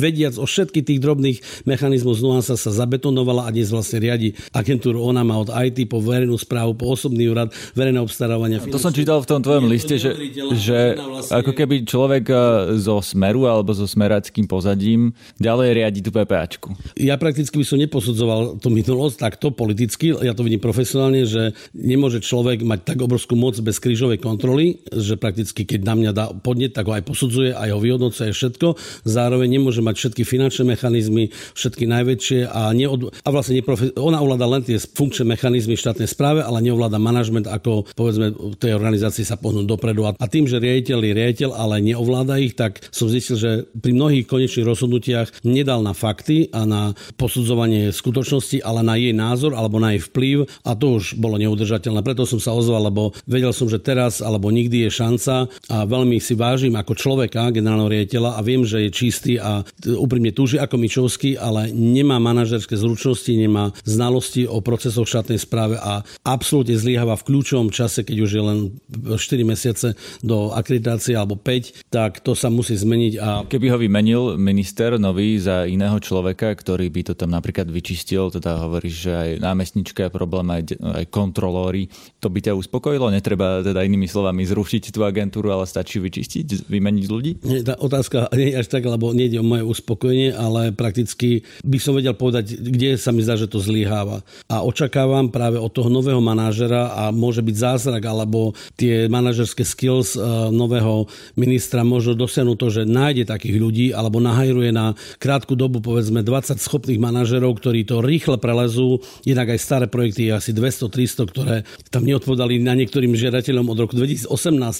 vediac 0.00 0.34
o 0.36 0.44
všetkých 0.44 0.84
tých 0.84 1.00
drobných 1.02 1.38
mechanizmov 1.68 2.18
znova 2.18 2.42
sa, 2.42 2.58
sa 2.58 2.70
zabetonovala 2.72 3.48
a 3.48 3.54
dnes 3.54 3.70
vlastne 3.70 4.02
riadi 4.02 4.34
agentúru. 4.52 5.02
Ona 5.06 5.22
má 5.22 5.38
od 5.38 5.52
IT 5.52 5.86
po 5.86 6.02
verejnú 6.02 6.36
správu, 6.38 6.74
po 6.74 6.92
osobný 6.92 7.30
úrad, 7.30 7.52
verejné 7.76 8.00
obstarávania. 8.02 8.62
To 8.66 8.80
som 8.80 8.92
čítal 9.06 9.22
v 9.22 9.30
tom 9.30 9.38
tvojom 9.38 9.70
liste, 9.70 10.02
že, 10.02 10.18
že 10.58 10.98
vlastne... 10.98 11.38
ako 11.38 11.54
keby 11.54 11.86
človek 11.86 12.26
e, 12.26 12.34
zo 12.82 12.98
Smeru 12.98 13.46
alebo 13.46 13.70
so 13.70 13.86
smerackým 13.86 14.50
pozadím 14.50 15.14
ďalej 15.38 15.68
riadi 15.78 16.00
tú 16.02 16.10
PPAčku. 16.10 16.74
Ja 16.98 17.14
prakticky 17.14 17.54
by 17.54 17.62
som 17.62 17.78
neposudzoval 17.78 18.58
tú 18.58 18.66
minulosť 18.66 19.22
takto 19.22 19.54
politicky, 19.54 20.10
ja 20.10 20.34
to 20.34 20.42
vidím 20.42 20.58
profesionálne, 20.58 21.22
že 21.22 21.54
nemôže 21.70 22.18
človek 22.18 22.66
mať 22.66 22.82
tak 22.82 22.98
obrovskú 22.98 23.38
moc 23.38 23.54
bez 23.62 23.78
krížovej 23.78 24.18
kontroly, 24.18 24.82
že 24.90 25.14
prakticky 25.14 25.62
keď 25.62 25.86
na 25.86 25.94
mňa 25.94 26.10
dá 26.10 26.26
podnet, 26.34 26.74
tak 26.74 26.90
ho 26.90 26.98
aj 26.98 27.06
posudzuje, 27.06 27.54
aj 27.54 27.68
ho 27.70 27.78
vyhodnocuje 27.78 28.34
všetko. 28.34 28.74
Zároveň 29.06 29.54
nemôže 29.54 29.86
mať 29.86 30.02
všetky 30.02 30.26
finančné 30.26 30.74
mechanizmy, 30.74 31.30
všetky 31.54 31.86
najväčšie 31.86 32.50
a, 32.50 32.74
neod... 32.74 33.14
a 33.22 33.28
vlastne 33.30 33.54
neprofe... 33.54 33.94
ona 33.94 34.18
ovláda 34.18 34.50
len 34.50 34.66
tie 34.66 34.82
funkčné 34.82 35.30
mechanizmy 35.30 35.78
štátnej 35.78 36.10
správe, 36.10 36.42
ale 36.42 36.58
neovláda 36.58 36.98
manažment, 36.98 37.46
ako 37.46 37.86
povedzme 37.94 38.34
tej 38.58 38.74
organizácii 38.96 39.28
sa 39.28 39.36
pohnúť 39.36 39.68
dopredu. 39.68 40.08
A 40.08 40.26
tým, 40.26 40.48
že 40.48 40.56
riaditeľ 40.56 40.98
je 41.04 41.12
riaditeľ, 41.12 41.50
ale 41.52 41.84
neovláda 41.84 42.40
ich, 42.40 42.56
tak 42.56 42.80
som 42.88 43.12
zistil, 43.12 43.36
že 43.36 43.50
pri 43.76 43.92
mnohých 43.92 44.24
konečných 44.24 44.64
rozhodnutiach 44.64 45.44
nedal 45.44 45.84
na 45.84 45.92
fakty 45.92 46.48
a 46.48 46.64
na 46.64 46.96
posudzovanie 47.20 47.92
skutočnosti, 47.92 48.64
ale 48.64 48.80
na 48.80 48.96
jej 48.96 49.12
názor 49.12 49.52
alebo 49.52 49.76
na 49.76 49.92
jej 49.92 50.00
vplyv 50.08 50.48
a 50.64 50.72
to 50.72 50.96
už 50.96 51.20
bolo 51.20 51.36
neudržateľné. 51.36 52.00
Preto 52.00 52.24
som 52.24 52.40
sa 52.40 52.56
ozval, 52.56 52.88
lebo 52.88 53.12
vedel 53.28 53.52
som, 53.52 53.68
že 53.68 53.76
teraz 53.76 54.24
alebo 54.24 54.48
nikdy 54.48 54.88
je 54.88 54.90
šanca 54.90 55.34
a 55.68 55.76
veľmi 55.84 56.16
si 56.16 56.32
vážim 56.32 56.72
ako 56.72 56.96
človeka, 56.96 57.52
generálneho 57.52 57.92
riaditeľa 57.92 58.40
a 58.40 58.40
viem, 58.40 58.64
že 58.64 58.88
je 58.88 58.90
čistý 58.96 59.36
a 59.36 59.60
úprimne 59.84 60.32
túži 60.32 60.56
ako 60.56 60.80
Mičovský, 60.80 61.36
ale 61.36 61.68
nemá 61.68 62.16
manažerské 62.16 62.80
zručnosti, 62.80 63.28
nemá 63.28 63.76
znalosti 63.84 64.48
o 64.48 64.64
procesoch 64.64 65.04
štátnej 65.04 65.36
správe 65.36 65.76
a 65.76 66.00
absolútne 66.24 66.80
zlyháva 66.80 67.20
v 67.20 67.26
kľúčovom 67.28 67.68
čase, 67.68 68.06
keď 68.06 68.16
už 68.24 68.30
je 68.32 68.42
len 68.42 68.58
4 68.86 69.18
mesiace 69.42 69.98
do 70.22 70.54
akreditácie 70.54 71.18
alebo 71.18 71.34
5, 71.34 71.90
tak 71.90 72.22
to 72.22 72.38
sa 72.38 72.46
musí 72.46 72.78
zmeniť. 72.78 73.12
A... 73.18 73.28
Keby 73.46 73.66
ho 73.74 73.78
vymenil 73.78 74.22
minister 74.38 74.94
nový 74.96 75.42
za 75.42 75.66
iného 75.66 75.98
človeka, 75.98 76.54
ktorý 76.54 76.86
by 76.90 77.12
to 77.12 77.14
tam 77.18 77.34
napríklad 77.34 77.66
vyčistil, 77.66 78.30
teda 78.30 78.62
hovoríš, 78.62 79.10
že 79.10 79.12
aj 79.12 79.30
námestnička 79.42 80.06
je 80.06 80.14
problém, 80.14 80.46
aj, 80.54 80.78
aj 80.78 81.04
kontrolóri, 81.10 81.90
to 82.22 82.30
by 82.30 82.38
ťa 82.38 82.54
uspokojilo? 82.54 83.10
Netreba 83.10 83.60
teda 83.66 83.82
inými 83.82 84.06
slovami 84.06 84.46
zrušiť 84.46 84.94
tú 84.94 85.02
agentúru, 85.02 85.50
ale 85.50 85.66
stačí 85.66 85.98
vyčistiť, 85.98 86.70
vymeniť 86.70 87.04
ľudí? 87.10 87.32
Nie, 87.42 87.66
tá 87.66 87.74
otázka 87.78 88.30
nie 88.38 88.54
je 88.54 88.60
až 88.62 88.66
tak, 88.70 88.86
lebo 88.86 89.10
nejde 89.10 89.42
o 89.42 89.46
moje 89.46 89.66
uspokojenie, 89.66 90.30
ale 90.30 90.70
prakticky 90.70 91.42
by 91.66 91.78
som 91.82 91.98
vedel 91.98 92.14
povedať, 92.14 92.54
kde 92.54 92.94
sa 92.94 93.10
mi 93.10 93.26
zdá, 93.26 93.34
že 93.34 93.50
to 93.50 93.58
zlyháva. 93.58 94.22
A 94.46 94.62
očakávam 94.62 95.28
práve 95.28 95.58
od 95.58 95.70
toho 95.74 95.90
nového 95.90 96.22
manažera 96.22 96.94
a 96.94 97.10
môže 97.10 97.42
byť 97.42 97.56
zázrak, 97.56 98.02
alebo 98.06 98.54
tie 98.76 99.08
manažerské 99.08 99.64
skills 99.64 100.14
uh, 100.14 100.52
nového 100.52 101.08
ministra 101.34 101.82
môžu 101.82 102.12
dosiahnuť 102.12 102.56
to, 102.60 102.68
že 102.68 102.82
nájde 102.84 103.24
takých 103.26 103.56
ľudí 103.56 103.86
alebo 103.96 104.20
nahajruje 104.20 104.70
na 104.70 104.92
krátku 105.16 105.56
dobu 105.56 105.80
povedzme 105.80 106.20
20 106.20 106.60
schopných 106.60 107.00
manažerov, 107.00 107.56
ktorí 107.56 107.88
to 107.88 108.04
rýchle 108.04 108.36
prelezú. 108.36 109.00
Inak 109.24 109.56
aj 109.56 109.60
staré 109.60 109.86
projekty, 109.88 110.28
asi 110.28 110.52
200-300, 110.52 111.32
ktoré 111.32 111.56
tam 111.88 112.04
neodpovedali 112.04 112.60
na 112.60 112.76
niektorým 112.76 113.16
žiadateľom 113.16 113.66
od 113.72 113.78
roku 113.88 113.94
2018, 113.96 114.28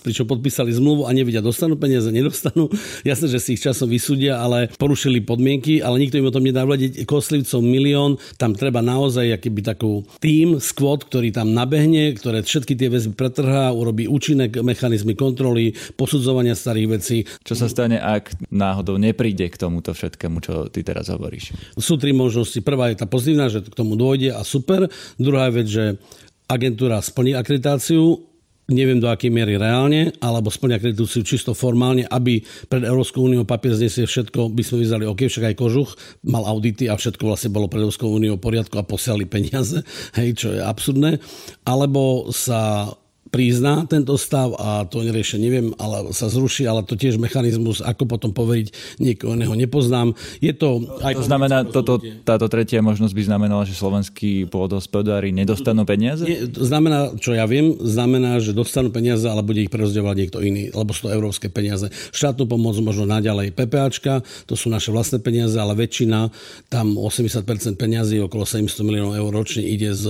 pričom 0.04 0.28
podpísali 0.28 0.70
zmluvu 0.76 1.08
a 1.08 1.10
nevidia, 1.16 1.40
dostanú 1.40 1.80
peniaze, 1.80 2.12
nedostanú. 2.12 2.68
Jasné, 3.08 3.26
že 3.32 3.40
si 3.40 3.56
ich 3.56 3.64
časom 3.64 3.88
vysúdia, 3.88 4.38
ale 4.38 4.68
porušili 4.76 5.24
podmienky, 5.24 5.80
ale 5.80 6.04
nikto 6.04 6.20
im 6.20 6.28
o 6.28 6.34
tom 6.34 6.44
nedá 6.44 6.68
vedieť. 6.68 7.08
Koslivcov 7.08 7.64
milión, 7.64 8.20
tam 8.36 8.52
treba 8.52 8.84
naozaj 8.84 9.40
akýby 9.40 9.64
takú 9.64 10.04
tým, 10.20 10.60
skvot, 10.60 11.08
ktorý 11.08 11.32
tam 11.32 11.56
nabehne, 11.56 12.12
ktoré 12.12 12.44
všetky 12.44 12.76
tie 12.76 12.92
väzby 12.92 13.14
pretrhá, 13.16 13.72
urobí 13.86 14.10
účinek, 14.10 14.58
mechanizmy 14.66 15.14
kontroly, 15.14 15.70
posudzovania 15.94 16.58
starých 16.58 16.88
vecí. 16.90 17.22
Čo 17.46 17.54
sa 17.54 17.70
stane, 17.70 18.02
ak 18.02 18.50
náhodou 18.50 18.98
nepríde 18.98 19.46
k 19.46 19.54
tomuto 19.54 19.94
všetkému, 19.94 20.42
čo 20.42 20.66
ty 20.66 20.82
teraz 20.82 21.06
hovoríš? 21.06 21.54
Sú 21.78 21.94
tri 21.94 22.10
možnosti. 22.10 22.58
Prvá 22.66 22.90
je 22.90 22.98
tá 22.98 23.06
pozitívna, 23.06 23.46
že 23.46 23.62
k 23.62 23.78
tomu 23.78 23.94
dôjde 23.94 24.34
a 24.34 24.42
super. 24.42 24.90
Druhá 25.14 25.54
vec, 25.54 25.70
že 25.70 26.02
agentúra 26.50 26.98
splní 26.98 27.38
akreditáciu, 27.38 28.22
neviem 28.66 28.98
do 28.98 29.06
akej 29.06 29.30
miery 29.30 29.54
reálne, 29.58 30.10
alebo 30.18 30.50
splňa 30.50 30.78
akreditáciu 30.78 31.22
čisto 31.22 31.54
formálne, 31.54 32.02
aby 32.06 32.42
pred 32.66 32.82
Európskou 32.82 33.22
úniou 33.22 33.46
papier 33.46 33.78
znesie 33.78 34.06
všetko, 34.06 34.50
by 34.50 34.62
sme 34.66 34.82
vyzali, 34.82 35.04
OK, 35.06 35.30
však 35.30 35.54
aj 35.54 35.58
kožuch 35.58 35.90
mal 36.26 36.42
audity 36.46 36.90
a 36.90 36.98
všetko 36.98 37.22
vlastne 37.30 37.54
bolo 37.54 37.70
pred 37.70 37.86
Európskou 37.86 38.10
úniou 38.10 38.38
v 38.38 38.44
poriadku 38.46 38.74
a 38.78 38.86
posiali 38.86 39.26
peniaze, 39.26 39.86
hej, 40.18 40.34
čo 40.34 40.48
je 40.54 40.60
absurdné. 40.62 41.22
Alebo 41.62 42.30
sa 42.34 42.90
prizná 43.30 43.84
tento 43.86 44.14
stav 44.16 44.54
a 44.56 44.86
to 44.86 45.02
neriešie, 45.02 45.38
neviem, 45.42 45.74
ale 45.76 46.10
sa 46.14 46.30
zruší, 46.30 46.64
ale 46.64 46.86
to 46.86 46.94
tiež 46.94 47.18
mechanizmus, 47.18 47.82
ako 47.82 48.06
potom 48.06 48.30
poveriť 48.30 48.98
niekoho 49.02 49.34
iného 49.34 49.54
nepoznám. 49.54 50.14
Je 50.38 50.54
to 50.54 50.86
aj 51.02 51.14
to 51.18 51.24
znamená, 51.26 51.66
toto, 51.66 51.98
táto 52.22 52.46
tretia 52.46 52.80
možnosť 52.80 53.14
by 53.14 53.22
znamenala, 53.26 53.62
že 53.66 53.76
slovenskí 53.76 54.48
pôdospodári 54.48 55.34
nedostanú 55.34 55.82
peniaze? 55.84 56.24
Nie, 56.24 56.46
to 56.48 56.64
znamená, 56.64 57.14
čo 57.18 57.34
ja 57.34 57.44
viem, 57.44 57.76
znamená, 57.80 58.38
že 58.38 58.56
dostanú 58.56 58.90
peniaze, 58.92 59.26
ale 59.26 59.44
bude 59.44 59.64
ich 59.64 59.72
prerozdielovať 59.72 60.16
niekto 60.16 60.38
iný, 60.42 60.70
lebo 60.72 60.94
sú 60.94 61.08
to 61.08 61.14
európske 61.14 61.50
peniaze. 61.50 61.90
Štátnu 62.14 62.46
pomoc 62.48 62.78
možno 62.80 63.08
naďalej 63.08 63.52
PPAčka, 63.52 64.22
to 64.46 64.54
sú 64.54 64.70
naše 64.70 64.90
vlastné 64.94 65.20
peniaze, 65.20 65.56
ale 65.58 65.76
väčšina, 65.76 66.30
tam 66.70 66.96
80% 66.96 67.44
peniazy, 67.76 68.22
okolo 68.22 68.46
700 68.46 68.86
miliónov 68.86 69.14
eur 69.18 69.30
ročne 69.32 69.62
ide 69.66 69.92
z, 69.92 70.04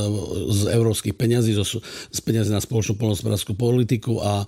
z 0.53 0.61
európskych 0.71 1.15
peniazí, 1.17 1.57
z, 1.57 1.83
z 2.13 2.21
peniazy 2.23 2.51
na 2.53 2.61
spoločnú 2.63 2.99
polnospodárskú 3.07 3.55
politiku 3.55 4.19
a 4.19 4.43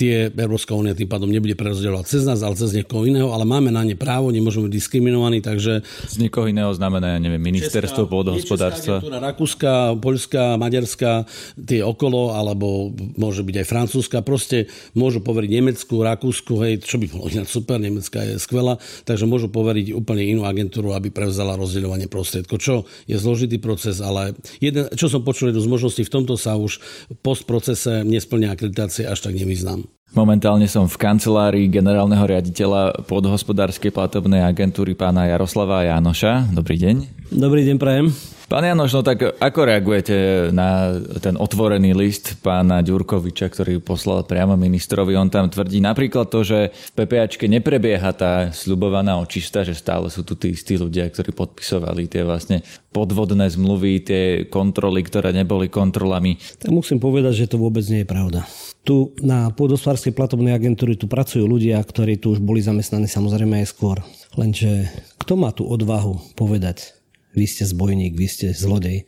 tie 0.00 0.32
Európska 0.32 0.72
únia 0.72 0.96
tým 0.96 1.12
pádom 1.12 1.28
nebude 1.28 1.52
prerozdeľovať 1.52 2.04
cez 2.08 2.24
nás, 2.24 2.40
ale 2.40 2.56
cez 2.56 2.72
niekoho 2.72 3.04
iného, 3.04 3.28
ale 3.36 3.44
máme 3.44 3.68
na 3.68 3.84
ne 3.84 3.92
právo, 3.92 4.32
nemôžeme 4.32 4.72
byť 4.72 4.74
diskriminovaní, 4.80 5.44
takže... 5.44 5.84
Z 6.08 6.16
niekoho 6.16 6.48
iného 6.48 6.72
znamená, 6.72 7.14
ja 7.16 7.20
neviem, 7.20 7.42
ministerstvo 7.42 8.08
pôdohospodárstva. 8.08 9.04
Rakúska, 9.04 10.00
Poľská, 10.00 10.56
Maďarská, 10.56 11.28
tie 11.60 11.84
okolo, 11.84 12.32
alebo 12.32 12.96
môže 13.20 13.44
byť 13.44 13.54
aj 13.60 13.66
Francúzska, 13.68 14.24
proste 14.24 14.72
môžu 14.96 15.20
poveriť 15.20 15.50
Nemecku, 15.52 16.00
Rakúsku, 16.00 16.54
hej, 16.64 16.80
čo 16.80 16.96
by 16.96 17.06
bolo 17.12 17.28
ináč 17.28 17.52
super, 17.52 17.76
Nemecka 17.76 18.24
je 18.24 18.40
skvelá, 18.40 18.80
takže 19.04 19.28
môžu 19.28 19.52
poveriť 19.52 19.92
úplne 19.92 20.24
inú 20.24 20.48
agentúru, 20.48 20.96
aby 20.96 21.12
prevzala 21.12 21.60
rozdeľovanie 21.60 22.08
prostriedkov, 22.08 22.56
čo 22.56 22.88
je 23.04 23.20
zložitý 23.20 23.60
proces, 23.60 24.00
ale 24.00 24.32
jeden, 24.64 24.88
čo 24.96 25.12
som 25.12 25.20
počul 25.20 25.52
jednu 25.52 25.60
z 25.60 25.68
možností, 25.68 26.02
v 26.08 26.14
tomto 26.14 26.38
sa 26.38 26.56
už 26.56 26.80
postprocese 27.20 27.97
nesplňa 28.06 28.54
akreditácie, 28.54 29.06
až 29.06 29.24
tak 29.24 29.34
nevyznám. 29.34 29.86
Momentálne 30.16 30.64
som 30.64 30.88
v 30.88 30.96
kancelárii 30.96 31.68
generálneho 31.68 32.24
riaditeľa 32.24 33.04
podhospodárskej 33.04 33.92
platobnej 33.92 34.40
agentúry 34.40 34.96
pána 34.96 35.28
Jaroslava 35.28 35.84
Jánoša. 35.84 36.48
Dobrý 36.48 36.80
deň. 36.80 36.96
Dobrý 37.28 37.68
deň, 37.68 37.76
prajem. 37.76 38.37
Pán 38.48 38.64
Janoš, 38.64 38.96
no 38.96 39.02
tak 39.04 39.20
ako 39.44 39.60
reagujete 39.68 40.48
na 40.56 40.96
ten 41.20 41.36
otvorený 41.36 41.92
list 41.92 42.40
pána 42.40 42.80
Ďurkoviča, 42.80 43.44
ktorý 43.52 43.76
poslal 43.76 44.24
priamo 44.24 44.56
ministrovi? 44.56 45.12
On 45.20 45.28
tam 45.28 45.52
tvrdí 45.52 45.84
napríklad 45.84 46.32
to, 46.32 46.40
že 46.40 46.72
v 46.72 46.92
PPAčke 46.96 47.44
neprebieha 47.44 48.08
tá 48.16 48.48
sľubovaná 48.48 49.20
očista, 49.20 49.68
že 49.68 49.76
stále 49.76 50.08
sú 50.08 50.24
tu 50.24 50.32
tí 50.32 50.56
istí 50.56 50.80
ľudia, 50.80 51.12
ktorí 51.12 51.36
podpisovali 51.36 52.08
tie 52.08 52.24
vlastne 52.24 52.64
podvodné 52.88 53.52
zmluvy, 53.52 53.92
tie 54.00 54.22
kontroly, 54.48 55.04
ktoré 55.04 55.36
neboli 55.36 55.68
kontrolami. 55.68 56.40
Tak 56.40 56.72
musím 56.72 57.04
povedať, 57.04 57.44
že 57.44 57.52
to 57.52 57.60
vôbec 57.60 57.84
nie 57.92 58.00
je 58.00 58.08
pravda. 58.08 58.48
Tu 58.80 59.12
na 59.20 59.52
pôdosvárskej 59.52 60.16
platobnej 60.16 60.56
agentúry 60.56 60.96
tu 60.96 61.04
pracujú 61.04 61.44
ľudia, 61.44 61.84
ktorí 61.84 62.16
tu 62.16 62.32
už 62.32 62.40
boli 62.40 62.64
zamestnaní 62.64 63.12
samozrejme 63.12 63.60
aj 63.60 63.76
skôr. 63.76 64.00
Lenže 64.40 64.88
kto 65.20 65.36
má 65.36 65.52
tú 65.52 65.68
odvahu 65.68 66.16
povedať, 66.32 66.97
vy 67.32 67.44
ste 67.44 67.64
zbojník, 67.68 68.16
vy 68.16 68.26
ste 68.28 68.46
zlodej. 68.54 69.04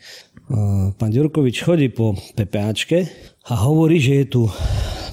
Pán 0.99 1.11
Ďurkovič 1.15 1.63
chodí 1.63 1.89
po 1.95 2.19
PPAčke 2.35 3.07
a 3.47 3.55
hovorí, 3.65 4.03
že 4.03 4.23
je 4.23 4.27
tu 4.27 4.43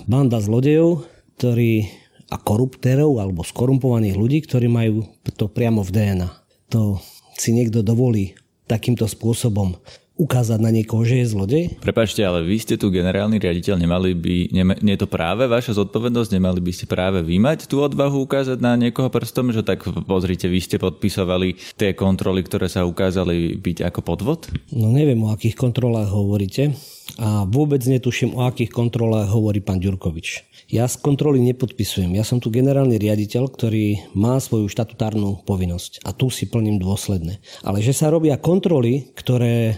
banda 0.10 0.41
zlodejov, 0.41 1.06
ktorí 1.38 1.86
a 2.28 2.36
koruptérov 2.36 3.24
alebo 3.24 3.46
skorumpovaných 3.46 4.20
ľudí, 4.20 4.43
ktorí 4.43 4.67
majú 4.67 5.08
to 5.38 5.48
priamo 5.48 5.80
v 5.80 5.93
DNA. 5.96 6.30
To 6.76 7.00
si 7.39 7.56
niekto 7.56 7.86
dovolí 7.86 8.36
takýmto 8.67 9.08
spôsobom 9.08 9.80
ukázať 10.17 10.60
na 10.60 10.73
niekoho, 10.73 11.06
že 11.06 11.21
je 11.21 11.32
zlodej? 11.32 11.63
Prepačte, 11.80 12.25
ale 12.25 12.41
vy 12.41 12.58
ste 12.58 12.75
tu 12.75 12.89
generálny 12.89 13.38
riaditeľ, 13.38 13.77
nemali 13.77 14.17
by, 14.17 14.36
nie, 14.49 14.63
nie 14.82 14.93
je 14.97 15.01
to 15.06 15.10
práve 15.10 15.45
vaša 15.45 15.77
zodpovednosť, 15.77 16.34
nemali 16.34 16.60
by 16.60 16.71
ste 16.73 16.86
práve 16.89 17.21
vymať 17.21 17.69
tú 17.69 17.86
odvahu 17.86 18.25
ukázať 18.25 18.58
na 18.58 18.73
niekoho 18.75 19.08
prstom, 19.13 19.53
že 19.53 19.62
tak 19.62 19.86
pozrite, 20.10 20.49
vy 20.49 20.60
ste 20.60 20.82
podpisovali 20.82 21.77
tie 21.77 21.93
kontroly, 21.93 22.41
ktoré 22.41 22.65
sa 22.65 22.84
ukázali 22.84 23.56
byť 23.62 23.86
ako 23.93 23.99
podvod? 24.01 24.49
No 24.73 24.89
neviem, 24.89 25.21
o 25.21 25.30
akých 25.30 25.53
kontrolách 25.56 26.10
hovoríte 26.10 26.73
a 27.15 27.48
vôbec 27.48 27.80
netuším, 27.88 28.36
o 28.36 28.43
akých 28.43 28.70
kontrolách 28.76 29.32
hovorí 29.32 29.63
pán 29.63 29.80
Ďurkovič. 29.80 30.43
Ja 30.67 30.84
z 30.91 31.00
kontroly 31.00 31.39
nepodpisujem. 31.39 32.12
Ja 32.20 32.28
som 32.28 32.43
tu 32.43 32.52
generálny 32.52 33.00
riaditeľ, 33.00 33.48
ktorý 33.48 34.12
má 34.12 34.36
svoju 34.36 34.67
štatutárnu 34.67 35.48
povinnosť 35.48 36.04
a 36.04 36.12
tu 36.12 36.28
si 36.28 36.43
plním 36.43 36.76
dôsledne. 36.76 37.39
Ale 37.63 37.80
že 37.80 37.96
sa 37.96 38.12
robia 38.12 38.36
kontroly, 38.36 39.08
ktoré 39.15 39.56
e, 39.72 39.76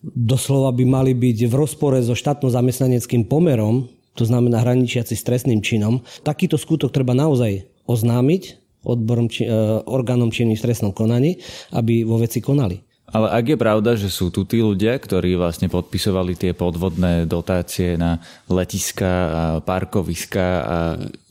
doslova 0.00 0.72
by 0.72 0.84
mali 0.88 1.12
byť 1.12 1.38
v 1.44 1.54
rozpore 1.54 2.00
so 2.00 2.16
štátno-zamestnaneckým 2.16 3.28
pomerom, 3.28 3.92
to 4.16 4.24
znamená 4.24 4.64
hraničiaci 4.64 5.12
s 5.12 5.26
trestným 5.28 5.60
činom, 5.60 6.00
takýto 6.24 6.56
skutok 6.56 6.88
treba 6.88 7.12
naozaj 7.12 7.68
oznámiť 7.84 8.62
odborom 8.82 9.28
či, 9.28 9.46
e, 9.46 9.52
orgánom 9.86 10.32
činným 10.32 10.56
v 10.56 10.64
trestnom 10.64 10.96
konaní, 10.96 11.38
aby 11.76 12.02
vo 12.02 12.18
veci 12.18 12.40
konali. 12.42 12.80
Ale 13.12 13.28
ak 13.28 13.44
je 13.44 13.58
pravda, 13.60 13.92
že 13.92 14.08
sú 14.08 14.32
tu 14.32 14.48
tí 14.48 14.64
ľudia, 14.64 14.96
ktorí 14.96 15.36
vlastne 15.36 15.68
podpisovali 15.68 16.32
tie 16.32 16.52
podvodné 16.56 17.28
dotácie 17.28 18.00
na 18.00 18.16
letiska 18.48 19.12
a 19.12 19.42
parkoviska 19.60 20.46
a 20.64 20.78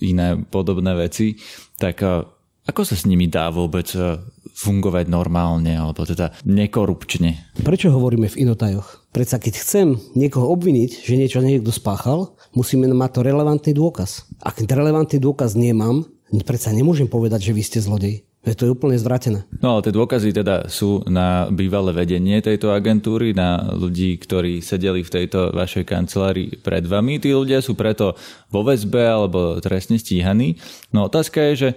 iné 0.06 0.38
podobné 0.38 0.94
veci, 0.94 1.42
tak 1.82 2.06
e, 2.06 2.22
ako 2.70 2.82
sa 2.86 2.94
s 2.94 3.10
nimi 3.10 3.26
dá 3.26 3.50
vôbec 3.50 3.90
e, 3.98 4.22
fungovať 4.54 5.10
normálne 5.10 5.74
alebo 5.74 6.06
teda 6.06 6.38
nekorupčne? 6.46 7.58
Prečo 7.66 7.90
hovoríme 7.90 8.30
v 8.30 8.46
inotajoch? 8.46 9.10
Predsa 9.10 9.42
keď 9.42 9.54
chcem 9.58 9.88
niekoho 10.14 10.54
obviniť, 10.54 11.02
že 11.02 11.18
niečo 11.18 11.42
niekto 11.42 11.74
spáchal, 11.74 12.38
musíme 12.54 12.86
mať 12.94 13.10
to 13.10 13.22
relevantný 13.26 13.74
dôkaz. 13.74 14.30
Ak 14.46 14.62
relevantný 14.62 15.18
dôkaz 15.18 15.58
nemám, 15.58 16.06
predsa 16.46 16.70
nemôžem 16.70 17.10
povedať, 17.10 17.50
že 17.50 17.56
vy 17.58 17.64
ste 17.66 17.82
zlodej. 17.82 18.22
Je 18.42 18.58
to 18.58 18.74
úplne 18.74 18.98
zvratené. 18.98 19.46
No 19.62 19.78
ale 19.78 19.86
tie 19.86 19.94
dôkazy 19.94 20.34
teda 20.34 20.66
sú 20.66 21.06
na 21.06 21.46
bývalé 21.54 21.94
vedenie 21.94 22.42
tejto 22.42 22.74
agentúry, 22.74 23.38
na 23.38 23.70
ľudí, 23.70 24.18
ktorí 24.18 24.66
sedeli 24.66 25.06
v 25.06 25.14
tejto 25.14 25.54
vašej 25.54 25.86
kancelárii 25.86 26.58
pred 26.58 26.82
vami. 26.90 27.22
Tí 27.22 27.38
ľudia 27.38 27.62
sú 27.62 27.78
preto 27.78 28.18
vo 28.50 28.66
väzbe 28.66 29.06
alebo 29.06 29.62
trestne 29.62 30.02
stíhaní. 30.02 30.58
No 30.90 31.06
otázka 31.06 31.54
je, 31.54 31.54
že 31.54 31.70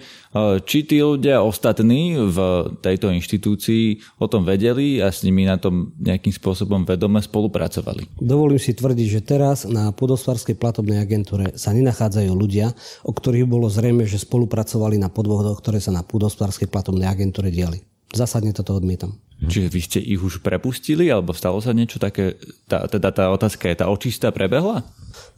či 0.66 0.82
tí 0.82 0.98
ľudia 0.98 1.46
ostatní 1.46 2.18
v 2.18 2.38
tejto 2.82 3.14
inštitúcii 3.14 4.18
o 4.18 4.26
tom 4.26 4.42
vedeli 4.42 4.98
a 4.98 5.14
s 5.14 5.22
nimi 5.22 5.46
na 5.46 5.56
tom 5.56 5.94
nejakým 6.02 6.34
spôsobom 6.34 6.82
vedome 6.82 7.22
spolupracovali. 7.22 8.18
Dovolím 8.18 8.58
si 8.58 8.74
tvrdiť, 8.74 9.06
že 9.06 9.20
teraz 9.22 9.62
na 9.62 9.94
podosvarskej 9.94 10.58
platobnej 10.58 10.98
agentúre 10.98 11.54
sa 11.54 11.70
nenachádzajú 11.70 12.34
ľudia, 12.34 12.74
o 13.06 13.14
ktorých 13.14 13.46
bolo 13.46 13.70
zrejme, 13.70 14.02
že 14.10 14.18
spolupracovali 14.18 14.98
na 14.98 15.06
podvodoch, 15.06 15.62
ktoré 15.62 15.78
sa 15.78 15.94
na 15.94 16.02
podosvarskej 16.02 16.66
platobnej 16.66 17.06
agentúre 17.06 17.54
diali. 17.54 17.93
Zásadne 18.14 18.54
toto 18.54 18.78
odmietam. 18.78 19.18
Čiže 19.42 19.68
vy 19.68 19.80
ste 19.82 19.98
ich 20.00 20.22
už 20.22 20.40
prepustili, 20.40 21.10
alebo 21.10 21.34
stalo 21.34 21.58
sa 21.58 21.74
niečo 21.74 21.98
také, 21.98 22.38
tá, 22.70 22.86
teda 22.86 23.10
tá 23.10 23.24
otázka 23.34 23.66
je, 23.68 23.76
tá 23.82 23.86
očista 23.90 24.30
prebehla? 24.30 24.86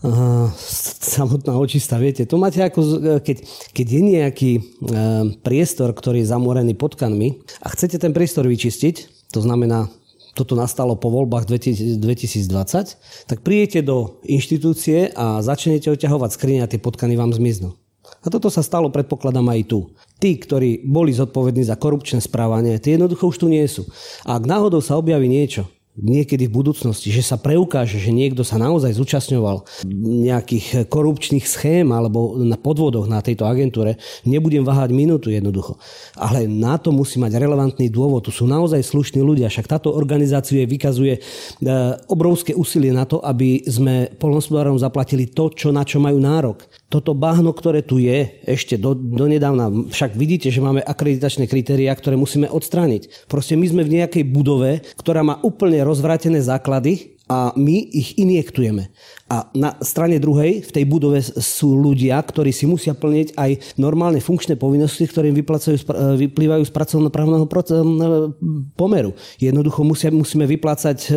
Uh, 0.05 0.53
samotná 1.01 1.57
očista, 1.57 1.97
viete, 1.97 2.29
to 2.29 2.37
máte 2.37 2.61
ako, 2.61 3.01
keď, 3.25 3.37
keď 3.73 3.87
je 3.89 4.03
nejaký 4.05 4.53
uh, 4.61 4.65
priestor, 5.41 5.97
ktorý 5.97 6.21
je 6.23 6.31
zamorený 6.31 6.77
potkanmi 6.77 7.41
a 7.65 7.67
chcete 7.73 7.97
ten 7.97 8.13
priestor 8.13 8.45
vyčistiť, 8.45 9.29
to 9.33 9.41
znamená, 9.41 9.89
toto 10.37 10.53
nastalo 10.53 11.01
po 11.01 11.09
voľbách 11.09 11.49
2020, 11.49 11.97
tak 13.25 13.39
príjete 13.41 13.81
do 13.81 14.21
inštitúcie 14.29 15.17
a 15.17 15.41
začnete 15.41 15.89
oťahovať 15.89 16.31
skrine 16.37 16.61
a 16.61 16.69
tie 16.69 16.77
potkany 16.77 17.17
vám 17.17 17.33
zmiznú. 17.33 17.73
A 18.23 18.27
toto 18.29 18.53
sa 18.53 18.61
stalo, 18.61 18.93
predpokladám, 18.93 19.49
aj 19.49 19.61
tu. 19.67 19.79
Tí, 20.17 20.41
ktorí 20.41 20.81
boli 20.89 21.13
zodpovední 21.13 21.61
za 21.69 21.77
korupčné 21.77 22.25
správanie, 22.25 22.81
tie 22.81 22.97
jednoducho 22.97 23.29
už 23.29 23.37
tu 23.37 23.47
nie 23.53 23.65
sú. 23.69 23.85
A 24.25 24.41
ak 24.41 24.49
náhodou 24.49 24.81
sa 24.81 24.97
objaví 24.97 25.29
niečo, 25.29 25.69
niekedy 25.97 26.47
v 26.47 26.57
budúcnosti, 26.61 27.09
že 27.09 27.25
sa 27.25 27.41
preukáže, 27.41 27.97
že 27.97 28.13
niekto 28.13 28.45
sa 28.45 28.61
naozaj 28.61 28.93
zúčastňoval 28.93 29.65
nejakých 30.29 30.89
korupčných 30.93 31.49
schém 31.49 31.89
alebo 31.89 32.37
na 32.37 32.61
podvodoch 32.61 33.09
na 33.09 33.25
tejto 33.25 33.49
agentúre, 33.49 33.97
nebudem 34.29 34.61
váhať 34.61 34.93
minútu 34.93 35.33
jednoducho. 35.33 35.81
Ale 36.15 36.45
na 36.45 36.77
to 36.77 36.93
musí 36.93 37.17
mať 37.17 37.41
relevantný 37.41 37.89
dôvod. 37.89 38.29
Tu 38.29 38.33
sú 38.33 38.45
naozaj 38.45 38.85
slušní 38.85 39.25
ľudia, 39.25 39.49
však 39.49 39.67
táto 39.73 39.97
organizácia 39.97 40.69
vykazuje 40.69 41.15
e, 41.17 41.21
obrovské 42.13 42.53
úsilie 42.53 42.93
na 42.93 43.09
to, 43.09 43.25
aby 43.25 43.65
sme 43.65 44.13
polnospodárom 44.21 44.77
zaplatili 44.77 45.33
to, 45.33 45.49
čo, 45.53 45.73
na 45.73 45.83
čo 45.83 45.97
majú 45.97 46.21
nárok. 46.21 46.69
Toto 46.93 47.17
bahno, 47.17 47.57
ktoré 47.57 47.81
tu 47.81 47.99
je, 47.99 48.45
ešte 48.45 48.77
do, 48.77 48.95
donedávna, 48.95 49.91
však 49.91 50.15
vidíte, 50.15 50.53
že 50.53 50.63
máme 50.63 50.85
akreditačné 50.85 51.49
kritériá, 51.49 51.97
ktoré 51.97 52.15
musíme 52.15 52.47
odstrániť. 52.47 53.27
Proste 53.27 53.57
my 53.57 53.67
sme 53.67 53.83
v 53.83 54.03
nejakej 54.03 54.25
budove, 54.29 54.85
ktorá 55.01 55.25
má 55.25 55.41
úplne 55.43 55.86
rozvrátené 55.87 56.43
základy 56.43 57.16
a 57.27 57.51
my 57.59 57.77
ich 57.91 58.15
injektujeme. 58.23 58.87
A 59.27 59.51
na 59.59 59.75
strane 59.83 60.23
druhej 60.23 60.63
v 60.63 60.71
tej 60.71 60.85
budove 60.87 61.19
sú 61.43 61.75
ľudia, 61.75 62.23
ktorí 62.23 62.55
si 62.55 62.63
musia 62.63 62.95
plniť 62.95 63.35
aj 63.35 63.51
normálne 63.75 64.23
funkčné 64.23 64.55
povinnosti, 64.55 65.03
ktoré 65.11 65.35
im 65.35 65.39
vyplývajú 66.15 66.63
z 66.63 66.71
pracovnoprávneho 66.71 67.51
pomeru. 68.79 69.19
Jednoducho 69.43 69.83
musia, 69.83 70.15
musíme 70.15 70.47
vyplácať 70.47 70.99
e, 71.03 71.13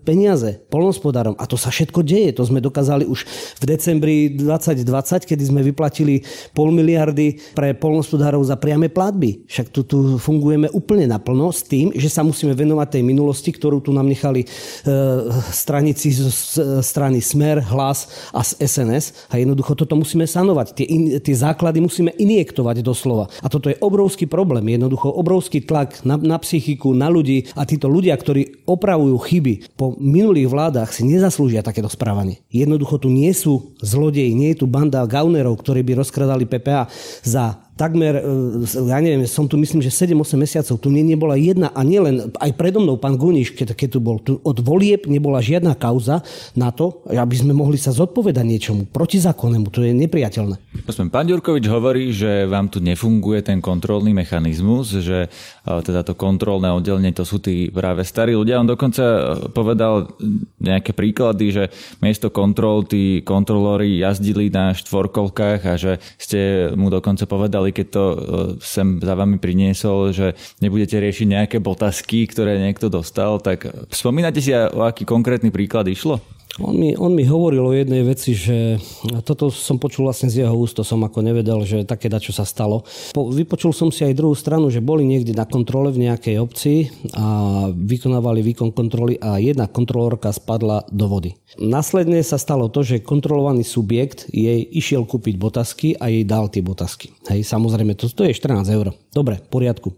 peniaze 0.00 0.64
polnospodárom. 0.72 1.36
A 1.36 1.44
to 1.44 1.60
sa 1.60 1.68
všetko 1.68 2.00
deje. 2.00 2.32
To 2.40 2.48
sme 2.48 2.64
dokázali 2.64 3.04
už 3.04 3.28
v 3.60 3.64
decembri 3.68 4.32
2020, 4.32 5.28
kedy 5.28 5.42
sme 5.44 5.60
vyplatili 5.60 6.24
pol 6.56 6.72
miliardy 6.72 7.36
pre 7.52 7.76
polnospodárov 7.76 8.40
za 8.40 8.56
priame 8.56 8.88
platby. 8.88 9.44
Však 9.44 9.68
tu, 9.68 9.84
tu 9.84 10.16
fungujeme 10.16 10.72
úplne 10.72 11.04
naplno 11.04 11.52
s 11.52 11.60
tým, 11.68 11.92
že 11.92 12.08
sa 12.08 12.24
musíme 12.24 12.56
venovať 12.56 12.96
tej 12.96 13.02
minulosti, 13.04 13.52
ktorú 13.52 13.84
tu 13.84 13.92
nám 13.92 14.08
nechali 14.08 14.48
e, 14.48 15.49
stranici 15.52 16.14
z 16.14 16.82
strany 16.82 17.20
Smer, 17.20 17.60
Hlas 17.60 18.08
a 18.32 18.42
SNS 18.42 19.30
a 19.30 19.36
jednoducho 19.36 19.74
toto 19.74 19.94
musíme 19.98 20.24
sanovať. 20.24 20.66
Tie, 20.74 20.86
in, 20.86 21.02
tie 21.20 21.36
základy 21.36 21.82
musíme 21.82 22.14
injektovať 22.16 22.82
doslova. 22.82 23.28
A 23.42 23.46
toto 23.50 23.68
je 23.68 23.78
obrovský 23.78 24.26
problém. 24.26 24.64
Jednoducho 24.70 25.10
obrovský 25.10 25.62
tlak 25.62 26.02
na, 26.06 26.16
na 26.16 26.38
psychiku, 26.40 26.94
na 26.96 27.10
ľudí 27.12 27.50
a 27.54 27.66
títo 27.66 27.90
ľudia, 27.90 28.16
ktorí 28.16 28.64
opravujú 28.66 29.16
chyby 29.18 29.54
po 29.76 29.94
minulých 29.98 30.48
vládach 30.50 30.90
si 30.94 31.04
nezaslúžia 31.06 31.66
takéto 31.66 31.90
správanie. 31.90 32.40
Jednoducho 32.50 33.02
tu 33.02 33.12
nie 33.12 33.30
sú 33.34 33.74
zlodeji, 33.82 34.32
nie 34.32 34.54
je 34.54 34.64
tu 34.64 34.66
banda 34.70 35.04
gaunerov, 35.06 35.58
ktorí 35.60 35.82
by 35.84 36.00
rozkradali 36.00 36.46
PPA 36.46 36.86
za 37.22 37.69
takmer, 37.80 38.20
e, 38.20 38.22
ja 38.68 39.00
neviem, 39.00 39.24
som 39.24 39.48
tu 39.48 39.56
myslím, 39.56 39.80
že 39.80 39.88
7-8 39.88 40.36
mesiacov, 40.36 40.76
tu 40.76 40.92
nie, 40.92 41.00
nebola 41.00 41.40
jedna 41.40 41.72
a 41.72 41.80
nielen, 41.80 42.28
aj 42.36 42.52
predo 42.60 42.84
mnou 42.84 43.00
pán 43.00 43.16
Guniš, 43.16 43.56
keď, 43.56 43.72
keď 43.72 43.88
tu 43.96 43.98
bol, 44.04 44.20
tu 44.20 44.36
od 44.44 44.60
volieb 44.60 45.08
nebola 45.08 45.40
žiadna 45.40 45.72
kauza 45.80 46.20
na 46.52 46.68
to, 46.68 47.00
aby 47.08 47.32
sme 47.32 47.56
mohli 47.56 47.80
sa 47.80 47.96
zodpovedať 47.96 48.44
niečomu 48.44 48.84
protizákonnému, 48.92 49.72
to 49.72 49.80
je 49.80 49.96
nepriateľné. 49.96 50.60
Pán 51.08 51.26
Ďurkovič 51.26 51.64
hovorí, 51.72 52.12
že 52.12 52.44
vám 52.44 52.68
tu 52.68 52.84
nefunguje 52.84 53.40
ten 53.40 53.64
kontrolný 53.64 54.12
mechanizmus, 54.12 55.00
že 55.00 55.32
teda 55.64 56.02
to 56.02 56.18
kontrolné 56.18 56.68
oddelenie 56.74 57.14
to 57.14 57.22
sú 57.22 57.38
tí 57.38 57.70
práve 57.70 58.02
starí 58.02 58.34
ľudia. 58.34 58.58
On 58.58 58.66
dokonca 58.66 59.04
e, 59.06 59.20
povedal 59.54 60.10
nejaké 60.58 60.90
príklady, 60.90 61.46
že 61.54 61.64
miesto 62.02 62.28
kontrol 62.34 62.82
tí 62.82 63.22
kontrolóri 63.22 64.02
jazdili 64.02 64.50
na 64.50 64.74
štvorkolkách 64.74 65.60
a 65.70 65.74
že 65.78 66.02
ste 66.18 66.72
mu 66.74 66.90
dokonca 66.90 67.24
povedali, 67.24 67.69
keď 67.70 67.86
to 67.90 68.04
e, 68.04 68.16
sem 68.60 68.98
za 69.00 69.14
vami 69.14 69.38
priniesol, 69.40 70.10
že 70.10 70.34
nebudete 70.60 70.98
riešiť 70.98 71.26
nejaké 71.26 71.56
botasky, 71.58 72.26
ktoré 72.28 72.58
niekto 72.58 72.90
dostal, 72.92 73.38
tak 73.40 73.66
spomínate 73.90 74.42
si, 74.42 74.52
o 74.54 74.82
aký 74.84 75.06
konkrétny 75.06 75.48
príklad 75.54 75.88
išlo? 75.88 76.20
On 76.58 76.74
mi, 76.74 76.98
on 76.98 77.14
mi 77.14 77.22
hovoril 77.22 77.62
o 77.62 77.70
jednej 77.70 78.02
veci, 78.02 78.34
že 78.34 78.82
toto 79.22 79.54
som 79.54 79.78
počul 79.78 80.10
vlastne 80.10 80.26
z 80.26 80.42
jeho 80.42 80.50
úst, 80.50 80.82
som 80.82 80.98
ako 81.06 81.22
nevedel, 81.22 81.62
že 81.62 81.86
také 81.86 82.10
čo 82.10 82.34
sa 82.34 82.42
stalo. 82.42 82.82
Po, 83.14 83.30
vypočul 83.30 83.70
som 83.70 83.94
si 83.94 84.02
aj 84.02 84.18
druhú 84.18 84.34
stranu, 84.34 84.66
že 84.66 84.82
boli 84.82 85.06
niekde 85.06 85.30
na 85.30 85.46
kontrole 85.46 85.94
v 85.94 86.10
nejakej 86.10 86.36
obci 86.42 86.90
a 87.14 87.70
vykonávali 87.70 88.42
výkon 88.42 88.74
kontroly 88.74 89.14
a 89.22 89.38
jedna 89.38 89.70
kontrolórka 89.70 90.34
spadla 90.34 90.82
do 90.90 91.06
vody. 91.06 91.38
Následne 91.62 92.18
sa 92.26 92.34
stalo 92.34 92.66
to, 92.66 92.82
že 92.82 93.06
kontrolovaný 93.06 93.62
subjekt 93.62 94.26
jej 94.34 94.66
išiel 94.66 95.06
kúpiť 95.06 95.38
botasky 95.38 95.94
a 96.02 96.10
jej 96.10 96.26
dal 96.26 96.50
tie 96.50 96.66
botasky. 96.66 97.14
Hej, 97.30 97.46
samozrejme, 97.46 97.94
to, 97.94 98.10
to 98.10 98.26
je 98.26 98.34
14 98.34 98.66
eur. 98.74 98.90
Dobre, 99.14 99.38
poriadku. 99.38 99.94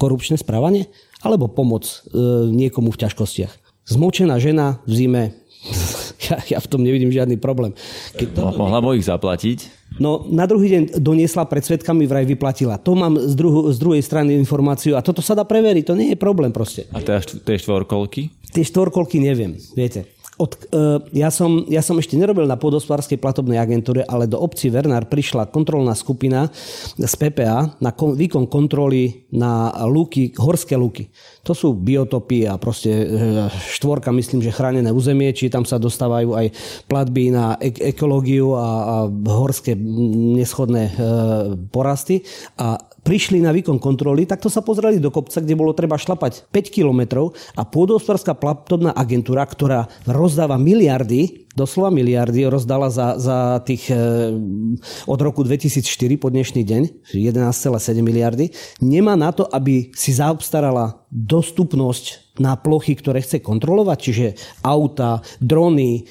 Korupčné 0.00 0.40
správanie? 0.40 0.88
Alebo 1.20 1.52
pomoc 1.52 1.84
e, 1.84 2.16
niekomu 2.48 2.88
v 2.96 3.00
ťažkostiach? 3.04 3.52
Zmočená 3.90 4.38
žena 4.40 4.80
v 4.88 4.92
zime 4.96 5.22
ja, 6.30 6.36
ja 6.56 6.58
v 6.58 6.68
tom 6.68 6.80
nevidím 6.80 7.12
žiadny 7.12 7.36
problém. 7.36 7.76
Keď 8.16 8.28
to... 8.32 8.40
Mohla 8.56 8.80
by 8.80 8.96
ich 8.96 9.08
zaplatiť? 9.08 9.58
No 10.00 10.24
na 10.30 10.46
druhý 10.46 10.70
deň 10.70 10.82
doniesla 11.02 11.44
pred 11.50 11.66
svetkami, 11.66 12.06
vraj 12.06 12.24
vyplatila. 12.24 12.80
To 12.80 12.96
mám 12.96 13.18
z, 13.18 13.34
druhu, 13.36 13.68
z 13.68 13.76
druhej 13.76 14.02
strany 14.04 14.38
informáciu 14.38 14.96
a 14.96 15.04
toto 15.04 15.20
sa 15.20 15.36
dá 15.36 15.44
preveriť, 15.44 15.84
to 15.84 15.98
nie 15.98 16.14
je 16.14 16.18
problém 16.18 16.54
proste. 16.54 16.86
A 16.94 17.02
tie, 17.02 17.20
tie 17.20 17.56
štvorkolky? 17.58 18.30
Tie 18.54 18.64
štvorkolky 18.64 19.20
neviem, 19.20 19.58
viete. 19.76 20.08
Od, 20.40 20.56
uh, 20.72 21.04
ja, 21.12 21.28
som, 21.28 21.68
ja 21.68 21.84
som 21.84 22.00
ešte 22.00 22.16
nerobil 22.16 22.48
na 22.48 22.56
podospárskej 22.56 23.20
platobnej 23.20 23.60
agentúre, 23.60 24.08
ale 24.08 24.24
do 24.24 24.40
obci 24.40 24.72
Vernár 24.72 25.04
prišla 25.04 25.52
kontrolná 25.52 25.92
skupina 25.92 26.48
z 26.96 27.14
PPA 27.20 27.76
na 27.76 27.92
kon, 27.92 28.16
výkon 28.16 28.48
kontroly 28.48 29.28
na 29.36 29.68
lúky, 29.84 30.32
horské 30.32 30.80
lúky. 30.80 31.12
To 31.44 31.52
sú 31.52 31.76
biotopy 31.76 32.48
a 32.48 32.56
proste 32.56 32.88
e, 32.88 33.04
štvorka, 33.76 34.08
myslím, 34.16 34.40
že 34.40 34.52
chránené 34.52 34.88
územie, 34.88 35.28
či 35.36 35.52
tam 35.52 35.68
sa 35.68 35.76
dostávajú 35.76 36.32
aj 36.32 36.46
platby 36.88 37.36
na 37.36 37.60
ek- 37.60 37.96
ekológiu 37.96 38.56
a, 38.56 38.64
a 38.64 38.96
horské 39.28 39.76
neschodné 39.76 40.82
e, 40.88 40.92
porasty. 41.68 42.24
A 42.56 42.80
prišli 43.00 43.40
na 43.40 43.50
výkon 43.50 43.80
kontroly, 43.80 44.28
tak 44.28 44.44
to 44.44 44.52
sa 44.52 44.60
pozreli 44.60 45.00
do 45.00 45.08
kopca, 45.08 45.40
kde 45.40 45.56
bolo 45.56 45.72
treba 45.72 45.96
šlapať 45.96 46.52
5 46.52 46.76
kilometrov 46.76 47.32
a 47.56 47.64
pôdohospodárska 47.64 48.36
platobná 48.36 48.92
agentúra, 48.92 49.44
ktorá 49.48 49.88
rozdáva 50.30 50.54
miliardy, 50.54 51.49
doslova 51.56 51.90
miliardy 51.90 52.46
rozdala 52.46 52.90
za, 52.90 53.18
za 53.18 53.58
tých 53.66 53.90
e, 53.90 53.96
od 55.06 55.20
roku 55.20 55.42
2004 55.42 55.82
po 56.20 56.30
dnešný 56.30 56.62
deň, 56.62 56.82
11,7 57.14 58.00
miliardy, 58.00 58.54
nemá 58.78 59.18
na 59.18 59.34
to, 59.34 59.46
aby 59.50 59.90
si 59.94 60.14
zaobstarala 60.14 61.00
dostupnosť 61.10 62.30
na 62.38 62.54
plochy, 62.56 62.94
ktoré 62.96 63.20
chce 63.20 63.42
kontrolovať, 63.42 63.98
čiže 63.98 64.26
auta, 64.62 65.20
drony, 65.42 66.00
e, 66.00 66.02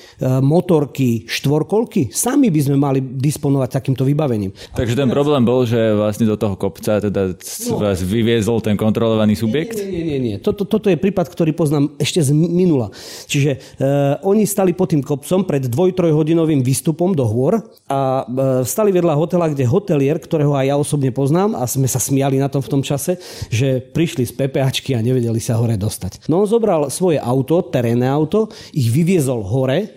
motorky, 0.43 1.25
štvorkolky. 1.25 2.11
Sami 2.11 2.51
by 2.51 2.61
sme 2.61 2.77
mali 2.77 2.99
disponovať 3.01 3.69
takýmto 3.79 4.03
vybavením. 4.03 4.51
Takže 4.75 4.99
ten 4.99 5.09
problém 5.09 5.41
bol, 5.41 5.63
že 5.63 5.79
vlastne 5.95 6.27
do 6.27 6.35
toho 6.35 6.59
kopca 6.59 6.99
teda 6.99 7.33
no. 7.33 7.75
vás 7.81 8.03
vyviezol 8.03 8.59
ten 8.61 8.77
kontrolovaný 8.77 9.39
subjekt? 9.39 9.79
Nie, 9.79 9.89
nie, 9.89 10.03
nie. 10.05 10.19
nie. 10.19 10.35
Toto, 10.37 10.67
toto 10.67 10.91
je 10.91 10.99
prípad, 10.99 11.31
ktorý 11.31 11.55
poznám 11.55 11.95
ešte 11.97 12.21
z 12.21 12.35
minula. 12.35 12.93
Čiže 13.25 13.57
uh, 13.57 14.21
oni 14.27 14.45
stali 14.45 14.77
pod 14.77 14.91
tým 14.93 15.01
kopcom 15.01 15.28
pred 15.45 15.69
dvoj, 15.69 15.93
trojhodinovým 15.93 16.65
výstupom 16.65 17.13
do 17.13 17.21
hôr 17.21 17.61
a 17.85 18.25
uh, 18.25 18.65
stali 18.65 18.89
vedľa 18.89 19.13
hotela, 19.13 19.45
kde 19.45 19.69
hotelier, 19.69 20.17
ktorého 20.17 20.57
aj 20.57 20.65
ja 20.65 20.75
osobne 20.75 21.13
poznám 21.13 21.53
a 21.53 21.69
sme 21.69 21.85
sa 21.85 22.01
smiali 22.01 22.41
na 22.41 22.49
tom 22.49 22.65
v 22.65 22.71
tom 22.73 22.81
čase, 22.81 23.21
že 23.53 23.77
prišli 23.79 24.25
z 24.25 24.33
PPAčky 24.33 24.97
a 24.97 25.05
nevedeli 25.05 25.37
sa 25.37 25.61
hore 25.61 25.77
dostať. 25.77 26.25
No 26.25 26.41
on 26.41 26.49
zobral 26.49 26.89
svoje 26.89 27.21
auto, 27.21 27.61
terénne 27.61 28.09
auto, 28.09 28.49
ich 28.73 28.89
vyviezol 28.89 29.45
hore, 29.45 29.93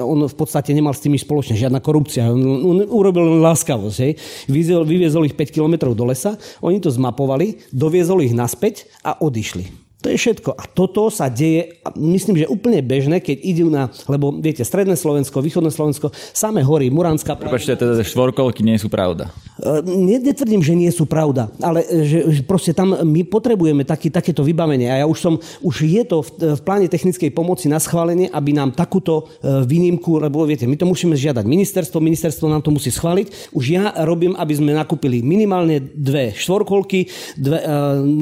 on 0.00 0.24
v 0.24 0.36
podstate 0.36 0.72
nemal 0.72 0.96
s 0.96 1.04
tými 1.04 1.20
spoločne 1.20 1.52
žiadna 1.52 1.84
korupcia, 1.84 2.32
on, 2.32 2.40
on 2.64 2.78
urobil 2.88 3.36
len 3.36 3.44
láskavosť. 3.44 3.98
Hej. 4.00 4.12
Vyviezol, 4.48 4.84
vyviezol 4.88 5.28
ich 5.28 5.36
5 5.36 5.52
km 5.52 5.92
do 5.92 6.08
lesa, 6.08 6.40
oni 6.64 6.80
to 6.80 6.88
zmapovali, 6.88 7.60
doviezol 7.68 8.24
ich 8.24 8.32
naspäť 8.32 8.88
a 9.04 9.20
odišli. 9.20 9.87
To 9.98 10.06
je 10.06 10.14
všetko. 10.14 10.54
A 10.54 10.62
toto 10.70 11.10
sa 11.10 11.26
deje, 11.26 11.82
myslím, 11.98 12.38
že 12.38 12.46
úplne 12.46 12.78
bežné, 12.86 13.18
keď 13.18 13.36
idú 13.42 13.66
na, 13.66 13.90
lebo 14.06 14.30
viete, 14.30 14.62
stredné 14.62 14.94
Slovensko, 14.94 15.42
východné 15.42 15.74
Slovensko, 15.74 16.14
samé 16.14 16.62
hory, 16.62 16.86
Muranská 16.86 17.34
Prepačte, 17.34 17.74
teda 17.74 17.98
štvorkolky 18.06 18.62
nie 18.62 18.78
sú 18.78 18.86
pravda. 18.86 19.34
E, 19.58 19.82
netvrdím, 20.22 20.62
že 20.62 20.78
nie 20.78 20.86
sú 20.94 21.02
pravda, 21.02 21.50
ale 21.58 21.82
e, 21.90 22.30
že 22.30 22.46
proste 22.46 22.70
tam 22.70 22.94
my 22.94 23.26
potrebujeme 23.26 23.82
taký, 23.82 24.06
takéto 24.06 24.46
vybavenie. 24.46 24.86
A 24.86 25.02
ja 25.02 25.06
už 25.10 25.18
som, 25.18 25.34
už 25.66 25.82
je 25.82 26.02
to 26.06 26.22
v, 26.22 26.54
v 26.54 26.60
pláne 26.62 26.86
technickej 26.86 27.34
pomoci 27.34 27.66
na 27.66 27.82
schválenie, 27.82 28.30
aby 28.30 28.54
nám 28.54 28.78
takúto 28.78 29.26
e, 29.42 29.66
výnimku, 29.66 30.22
lebo 30.22 30.46
viete, 30.46 30.70
my 30.70 30.78
to 30.78 30.86
musíme 30.86 31.18
žiadať 31.18 31.42
ministerstvo, 31.42 31.98
ministerstvo 31.98 32.46
nám 32.46 32.62
to 32.62 32.70
musí 32.70 32.94
schváliť. 32.94 33.50
Už 33.50 33.64
ja 33.74 33.90
robím, 34.06 34.38
aby 34.38 34.54
sme 34.54 34.78
nakúpili 34.78 35.26
minimálne 35.26 35.82
dve 35.82 36.38
štvorkolky, 36.38 37.10
dve, 37.34 37.58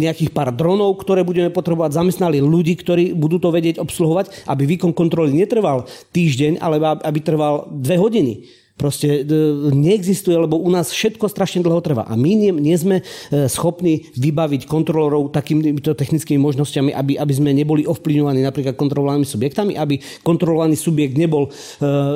nejakých 0.00 0.32
pár 0.32 0.56
dronov, 0.56 0.96
ktoré 1.04 1.20
budeme 1.20 1.52
potrebovať 1.52 1.65
potrebovať, 1.66 1.98
zamestnali 1.98 2.38
ľudí, 2.38 2.78
ktorí 2.78 3.10
budú 3.18 3.42
to 3.42 3.50
vedieť 3.50 3.82
obsluhovať, 3.82 4.46
aby 4.46 4.62
výkon 4.70 4.94
kontroly 4.94 5.34
netrval 5.34 5.90
týždeň, 6.14 6.62
ale 6.62 6.78
aby 6.78 7.18
trval 7.18 7.66
dve 7.74 7.98
hodiny. 7.98 8.46
Proste 8.76 9.24
neexistuje, 9.72 10.36
lebo 10.36 10.60
u 10.60 10.68
nás 10.68 10.92
všetko 10.92 11.32
strašne 11.32 11.64
dlho 11.64 11.80
trvá. 11.80 12.04
A 12.04 12.12
my 12.12 12.30
nie, 12.36 12.52
nie 12.52 12.76
sme 12.76 13.00
e, 13.00 13.48
schopní 13.48 14.04
vybaviť 14.20 14.68
kontrolorov 14.68 15.32
takýmito 15.32 15.96
technickými 15.96 16.36
možnosťami, 16.36 16.92
aby, 16.92 17.16
aby 17.16 17.32
sme 17.32 17.56
neboli 17.56 17.88
ovplyvňovaní 17.88 18.44
napríklad 18.44 18.76
kontrolovanými 18.76 19.24
subjektami, 19.24 19.80
aby 19.80 19.96
kontrolovaný 20.20 20.76
subjekt 20.76 21.16
nebol 21.16 21.48
e, 21.48 21.50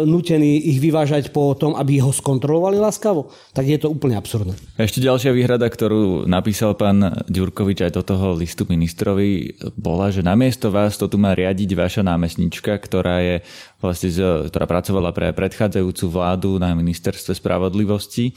nutený 0.04 0.68
ich 0.68 0.84
vyvážať 0.84 1.32
po 1.32 1.56
tom, 1.56 1.72
aby 1.80 1.96
ho 2.04 2.12
skontrolovali 2.12 2.76
láskavo. 2.76 3.32
Tak 3.56 3.64
je 3.64 3.80
to 3.80 3.88
úplne 3.88 4.20
absurdné. 4.20 4.52
Ešte 4.76 5.00
ďalšia 5.00 5.32
výhrada, 5.32 5.64
ktorú 5.64 6.28
napísal 6.28 6.76
pán 6.76 7.24
Ďurkovič 7.24 7.88
aj 7.88 7.92
do 7.96 8.02
toho 8.04 8.36
listu 8.36 8.68
ministrovi, 8.68 9.56
bola, 9.80 10.12
že 10.12 10.20
namiesto 10.20 10.68
vás 10.68 11.00
to 11.00 11.08
tu 11.08 11.16
má 11.16 11.32
riadiť 11.32 11.72
vaša 11.72 12.02
námestnička, 12.04 12.76
ktorá 12.76 13.24
je 13.24 13.36
vlastne, 13.80 14.12
ktorá 14.46 14.68
pracovala 14.68 15.10
pre 15.10 15.32
predchádzajúcu 15.32 16.04
vládu 16.12 16.50
na 16.60 16.76
ministerstve 16.76 17.32
spravodlivosti. 17.36 18.36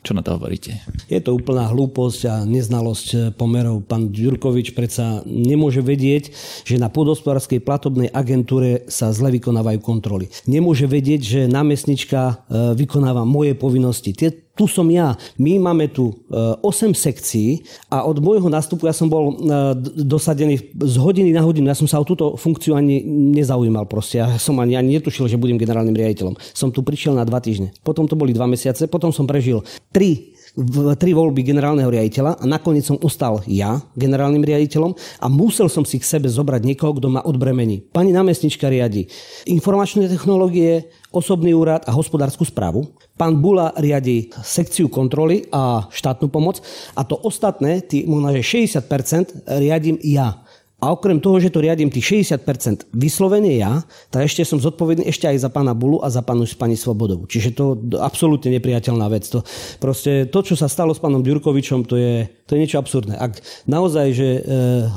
Čo 0.00 0.16
na 0.16 0.24
to 0.24 0.32
hovoríte? 0.32 0.80
Je 1.12 1.20
to 1.20 1.36
úplná 1.36 1.68
hlúposť 1.68 2.20
a 2.24 2.34
neznalosť 2.48 3.36
pomerov. 3.36 3.84
Pán 3.84 4.08
Ďurkovič 4.08 4.72
predsa 4.72 5.20
nemôže 5.28 5.84
vedieť, 5.84 6.32
že 6.64 6.80
na 6.80 6.88
podospodárskej 6.88 7.60
platobnej 7.60 8.08
agentúre 8.08 8.88
sa 8.88 9.12
zle 9.12 9.28
vykonávajú 9.36 9.78
kontroly. 9.84 10.32
Nemôže 10.48 10.88
vedieť, 10.88 11.20
že 11.20 11.40
námestnička 11.52 12.20
e, 12.20 12.34
vykonáva 12.80 13.28
moje 13.28 13.52
povinnosti. 13.52 14.16
Tie 14.16 14.32
tu 14.54 14.68
som 14.68 14.84
ja. 14.92 15.16
My 15.40 15.56
máme 15.56 15.88
tu 15.88 16.12
8 16.28 16.62
e, 16.62 16.94
sekcií 16.94 17.48
a 17.88 18.04
od 18.04 18.20
môjho 18.20 18.46
nástupu 18.52 18.84
ja 18.84 18.94
som 18.94 19.08
bol 19.08 19.32
e, 19.32 19.74
dosadený 20.04 20.76
z 20.76 20.96
hodiny 21.00 21.32
na 21.32 21.40
hodinu. 21.40 21.70
Ja 21.70 21.78
som 21.78 21.88
sa 21.88 21.96
o 21.96 22.04
túto 22.04 22.36
funkciu 22.36 22.76
ani 22.76 23.00
nezaujímal 23.34 23.88
proste. 23.88 24.20
Ja 24.20 24.36
som 24.36 24.60
ani, 24.60 24.76
ani 24.76 25.00
netušil, 25.00 25.32
že 25.32 25.40
budem 25.40 25.56
generálnym 25.56 25.96
riaditeľom. 25.96 26.36
Som 26.52 26.70
tu 26.74 26.84
prišiel 26.84 27.16
na 27.16 27.24
dva 27.24 27.40
týždne. 27.40 27.72
Potom 27.80 28.04
to 28.04 28.18
boli 28.18 28.36
dva 28.36 28.44
mesiace. 28.44 28.84
Potom 28.90 29.10
som 29.10 29.24
prežil 29.24 29.64
tri 29.90 30.29
v 30.29 30.29
tri 30.98 31.14
voľby 31.14 31.46
generálneho 31.46 31.86
riaditeľa 31.86 32.42
a 32.42 32.44
nakoniec 32.44 32.82
som 32.82 32.98
ostal 33.00 33.38
ja 33.46 33.78
generálnym 33.94 34.42
riaditeľom 34.42 34.92
a 35.22 35.26
musel 35.30 35.70
som 35.70 35.86
si 35.86 36.02
k 36.02 36.08
sebe 36.08 36.26
zobrať 36.26 36.66
niekoho, 36.66 36.98
kto 36.98 37.06
ma 37.06 37.22
odbremení. 37.22 37.86
Pani 37.94 38.10
námestnička 38.10 38.66
riadi 38.66 39.06
informačné 39.46 40.10
technológie, 40.10 40.90
osobný 41.14 41.54
úrad 41.54 41.86
a 41.86 41.94
hospodárskú 41.94 42.42
správu. 42.42 42.90
Pán 43.14 43.38
Bula 43.38 43.70
riadi 43.78 44.32
sekciu 44.42 44.90
kontroly 44.90 45.46
a 45.54 45.86
štátnu 45.86 46.26
pomoc 46.32 46.58
a 46.98 47.06
to 47.06 47.14
ostatné, 47.20 47.84
možno, 48.08 48.34
že 48.34 48.66
60% 48.66 49.46
riadím 49.60 50.02
ja. 50.02 50.42
A 50.80 50.96
okrem 50.96 51.20
toho, 51.20 51.36
že 51.36 51.52
to 51.52 51.60
riadím 51.60 51.92
tých 51.92 52.24
60% 52.24 52.88
vyslovene 52.96 53.52
ja, 53.60 53.84
tak 54.08 54.24
ešte 54.24 54.48
som 54.48 54.56
zodpovedný 54.56 55.04
ešte 55.04 55.28
aj 55.28 55.44
za 55.44 55.50
pána 55.52 55.76
Bulu 55.76 56.00
a 56.00 56.08
za 56.08 56.24
pánu 56.24 56.48
pani 56.56 56.74
Svobodovu. 56.74 57.28
Čiže 57.28 57.52
to 57.52 57.64
absolútne 58.00 58.48
nepriateľná 58.56 59.06
vec. 59.12 59.28
To, 59.28 59.44
proste 59.76 60.32
to, 60.32 60.40
čo 60.40 60.56
sa 60.56 60.72
stalo 60.72 60.96
s 60.96 61.00
pánom 61.00 61.20
Ďurkovičom, 61.20 61.84
to 61.84 62.00
je, 62.00 62.24
to 62.50 62.58
je 62.58 62.66
niečo 62.66 62.82
absurdné. 62.82 63.14
Ak 63.14 63.38
naozaj, 63.70 64.06
že 64.10 64.28
e, 64.34 64.40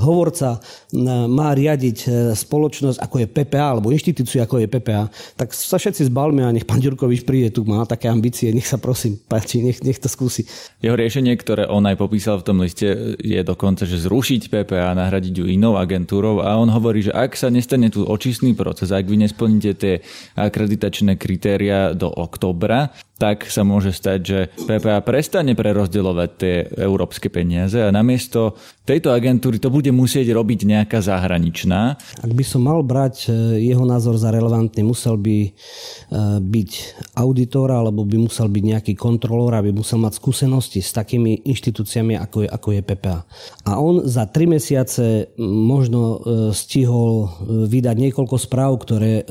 hovorca 0.02 0.58
e, 0.58 1.00
má 1.30 1.54
riadiť 1.54 1.98
e, 2.02 2.08
spoločnosť 2.34 2.98
ako 2.98 3.16
je 3.22 3.28
PPA, 3.30 3.78
alebo 3.78 3.94
inštitúciu 3.94 4.42
ako 4.42 4.66
je 4.66 4.68
PPA, 4.74 5.14
tak 5.38 5.54
sa 5.54 5.78
všetci 5.78 6.10
zbalme 6.10 6.42
a 6.42 6.50
nech 6.50 6.66
pán 6.66 6.82
Ďurkovič 6.82 7.22
príde 7.30 7.54
tu, 7.54 7.62
má 7.70 7.86
také 7.86 8.10
ambície, 8.10 8.50
nech 8.50 8.66
sa 8.66 8.82
prosím 8.82 9.22
páči, 9.22 9.62
nech, 9.62 9.86
nech 9.86 10.02
to 10.02 10.10
skúsi. 10.10 10.50
Jeho 10.82 10.98
riešenie, 10.98 11.38
ktoré 11.38 11.70
on 11.70 11.86
aj 11.86 12.02
popísal 12.02 12.42
v 12.42 12.46
tom 12.50 12.58
liste, 12.66 12.90
je 13.22 13.42
dokonca, 13.46 13.86
že 13.86 14.02
zrušiť 14.02 14.50
PPA 14.50 14.90
a 14.90 14.98
nahradiť 14.98 15.34
ju 15.38 15.46
inou 15.46 15.78
agentúrou 15.78 16.42
a 16.42 16.58
on 16.58 16.74
hovorí, 16.74 17.06
že 17.06 17.14
ak 17.14 17.38
sa 17.38 17.54
nestane 17.54 17.94
tu 17.94 18.02
očistný 18.02 18.58
proces, 18.58 18.90
ak 18.90 19.06
vy 19.06 19.30
nesplníte 19.30 19.78
tie 19.78 20.02
akreditačné 20.34 21.22
kritéria 21.22 21.94
do 21.94 22.10
oktobra, 22.10 22.90
tak 23.22 23.46
sa 23.48 23.62
môže 23.62 23.94
stať, 23.94 24.20
že 24.20 24.40
PPA 24.66 25.00
prestane 25.06 25.54
prerozdeľovať 25.54 26.30
tie 26.36 26.56
európske 26.82 27.30
peniaze 27.30 27.78
a 27.78 27.94
namiesto 27.94 28.58
tejto 28.84 29.16
agentúry 29.16 29.64
to 29.64 29.72
bude 29.72 29.88
musieť 29.96 30.28
robiť 30.34 30.68
nejaká 30.68 31.00
zahraničná. 31.00 31.96
Ak 32.20 32.34
by 32.34 32.44
som 32.44 32.68
mal 32.68 32.84
brať 32.84 33.32
e, 33.32 33.64
jeho 33.70 33.88
názor 33.88 34.20
za 34.20 34.28
relevantný, 34.28 34.84
musel 34.84 35.16
by 35.16 35.38
e, 35.46 35.50
byť 36.42 36.72
auditor 37.16 37.72
alebo 37.72 38.04
by 38.04 38.28
musel 38.28 38.52
byť 38.52 38.64
nejaký 38.76 38.94
kontrolór, 39.00 39.56
aby 39.56 39.72
musel 39.72 40.04
mať 40.04 40.20
skúsenosti 40.20 40.84
s 40.84 40.92
takými 40.92 41.48
inštitúciami, 41.48 42.20
ako 42.20 42.44
je, 42.44 42.50
ako 42.52 42.70
je 42.76 42.82
PPA. 42.84 43.20
A 43.64 43.80
on 43.80 44.04
za 44.04 44.28
tri 44.28 44.50
mesiace 44.50 45.32
možno 45.40 46.02
e, 46.04 46.18
stihol 46.52 47.32
vydať 47.46 47.96
niekoľko 48.10 48.36
správ, 48.36 48.84
ktoré 48.84 49.24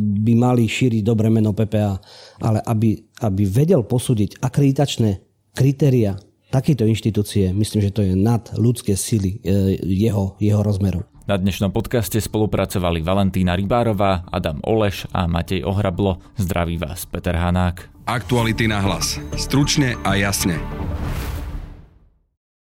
by 0.00 0.32
mali 0.34 0.66
šíriť 0.66 1.02
dobre 1.04 1.28
meno 1.30 1.52
PPA, 1.54 2.00
ale 2.42 2.58
aby 2.64 3.05
aby 3.20 3.48
vedel 3.48 3.84
posúdiť 3.84 4.40
akreditačné 4.42 5.20
kritéria 5.56 6.20
takéto 6.52 6.84
inštitúcie, 6.86 7.50
myslím, 7.52 7.80
že 7.84 7.94
to 7.94 8.02
je 8.04 8.14
nad 8.14 8.48
ľudské 8.54 8.94
sily 8.94 9.40
e, 9.42 9.76
jeho, 9.82 10.36
jeho 10.38 10.60
rozmerov. 10.62 11.04
Na 11.26 11.34
dnešnom 11.34 11.74
podcaste 11.74 12.22
spolupracovali 12.22 13.02
Valentína 13.02 13.58
Rybárová, 13.58 14.30
Adam 14.30 14.62
Oleš 14.62 15.10
a 15.10 15.26
Matej 15.26 15.66
Ohrablo. 15.66 16.22
Zdraví 16.38 16.78
vás 16.78 17.02
Peter 17.02 17.34
Hanák. 17.34 18.06
Aktuality 18.06 18.70
na 18.70 18.78
hlas. 18.78 19.18
Stručne 19.34 19.98
a 20.06 20.14
jasne. 20.14 20.54